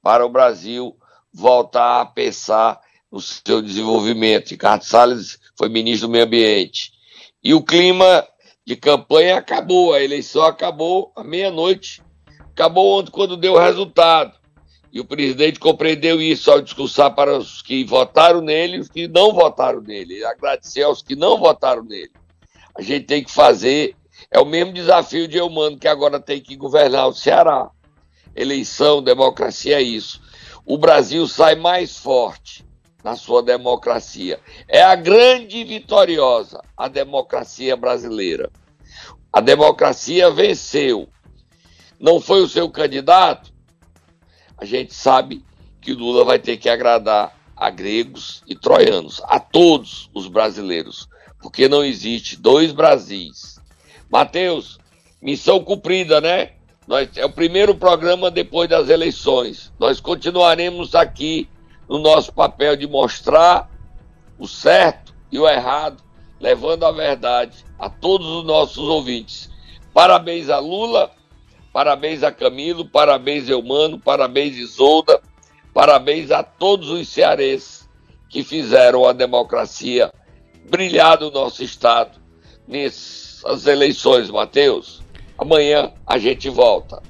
para 0.03 0.25
o 0.25 0.31
Brasil 0.31 0.97
voltar 1.33 2.01
a 2.01 2.07
pensar 2.07 2.81
no 3.13 3.21
seu 3.21 3.61
desenvolvimento. 3.61 4.49
Ricardo 4.49 4.83
Salles 4.83 5.39
foi 5.57 5.69
ministro 5.69 6.09
do 6.09 6.13
Meio 6.13 6.25
Ambiente. 6.25 6.91
E 7.45 7.53
o 7.53 7.63
clima 7.63 8.27
de 8.67 8.77
campanha 8.77 9.37
acabou, 9.37 9.93
a 9.93 10.03
eleição 10.03 10.43
acabou 10.43 11.13
à 11.15 11.23
meia-noite. 11.23 12.03
Acabou 12.53 12.99
ontem 12.99 13.11
quando 13.11 13.37
deu 13.37 13.55
o 13.55 13.59
resultado. 13.59 14.39
E 14.91 15.01
o 15.01 15.05
presidente 15.05 15.61
compreendeu 15.61 16.21
isso 16.21 16.51
ao 16.51 16.63
discursar 16.63 17.15
para 17.15 17.37
os 17.37 17.61
que 17.61 17.85
votaram 17.85 18.41
nele 18.41 18.79
e 18.79 18.81
os 18.81 18.89
que 18.89 19.07
não 19.07 19.35
votaram 19.35 19.83
nele. 19.83 20.25
Agradecer 20.25 20.83
aos 20.83 21.03
que 21.03 21.15
não 21.15 21.39
votaram 21.39 21.85
nele. 21.85 22.11
A 22.75 22.83
gente 22.83 23.07
tem 23.07 23.23
que 23.23 23.31
fazer, 23.31 23.95
é 24.31 24.39
o 24.39 24.45
mesmo 24.45 24.73
desafio 24.73 25.27
de 25.29 25.39
Eumano 25.39 25.79
que 25.79 25.89
agora 25.89 26.21
tem 26.21 26.41
que 26.41 26.57
governar 26.57 27.09
o 27.09 27.15
Ceará. 27.15 27.71
Eleição, 28.35 29.03
democracia 29.03 29.77
é 29.79 29.83
isso. 29.83 30.21
O 30.65 30.77
Brasil 30.77 31.27
sai 31.27 31.55
mais 31.55 31.97
forte 31.97 32.67
na 33.03 33.17
sua 33.17 33.43
democracia. 33.43 34.39
É 34.69 34.83
a 34.83 34.95
grande 34.95 35.65
vitoriosa, 35.65 36.61
a 36.77 36.89
democracia 36.89 37.77
brasileira. 37.77 38.51
A 39.33 39.41
democracia 39.41 40.31
venceu. 40.31 41.09
Não 41.99 42.21
foi 42.21 42.43
o 42.43 42.49
seu 42.49 42.69
candidato? 42.71 43.53
A 44.57 44.65
gente 44.65 44.93
sabe 44.93 45.45
que 45.81 45.93
Lula 45.93 46.25
vai 46.25 46.39
ter 46.39 46.57
que 46.57 46.69
agradar 46.69 47.37
a 47.57 47.71
gregos 47.71 48.43
e 48.47 48.55
troianos, 48.55 49.21
a 49.25 49.41
todos 49.41 50.09
os 50.15 50.29
brasileiros, 50.29 51.09
porque 51.41 51.69
não 51.69 51.85
existe 51.85 52.37
dois 52.37 52.73
Brasis. 52.73 53.58
Mateus, 54.11 54.79
missão 55.21 55.63
cumprida, 55.63 56.21
né? 56.21 56.53
Nós, 56.87 57.09
é 57.17 57.25
o 57.27 57.31
primeiro 57.31 57.75
programa 57.75 58.31
depois 58.31 58.69
das 58.69 58.89
eleições. 58.89 59.71
Nós 59.79 60.01
continuaremos 60.01 60.95
aqui 60.95 61.47
no 61.87 61.99
nosso 61.99 62.33
papel 62.33 62.77
de 62.77 62.87
mostrar 62.87 63.71
o 64.39 64.49
certo 64.49 65.15
e 65.31 65.39
o 65.39 65.47
errado, 65.47 66.03
levando 66.41 66.87
a 66.87 66.93
verdade 66.93 67.65
a 67.79 67.91
todos 67.91 68.27
os 68.27 68.45
nossos 68.45 68.89
ouvintes. 68.89 69.51
Parabéns 69.93 70.49
a 70.49 70.59
Lula, 70.59 71.11
parabéns 71.73 72.23
a 72.23 72.33
Camilo, 72.33 72.87
parabéns 72.87 73.49
Eumano, 73.49 73.99
parabéns 73.99 74.57
Isolda, 74.57 75.21
parabéns 75.75 76.31
a 76.31 76.43
todos 76.43 76.89
os 76.89 77.09
cearenses 77.09 77.87
que 78.31 78.43
fizeram 78.43 79.07
a 79.07 79.13
democracia 79.13 80.11
brilhar 80.71 81.21
no 81.21 81.31
nosso 81.31 81.63
estado 81.63 82.18
nessas 82.69 83.67
eleições, 83.67 84.31
Matheus. 84.31 85.01
Amanhã 85.39 85.93
a 86.07 86.19
gente 86.19 86.49
volta. 86.51 87.03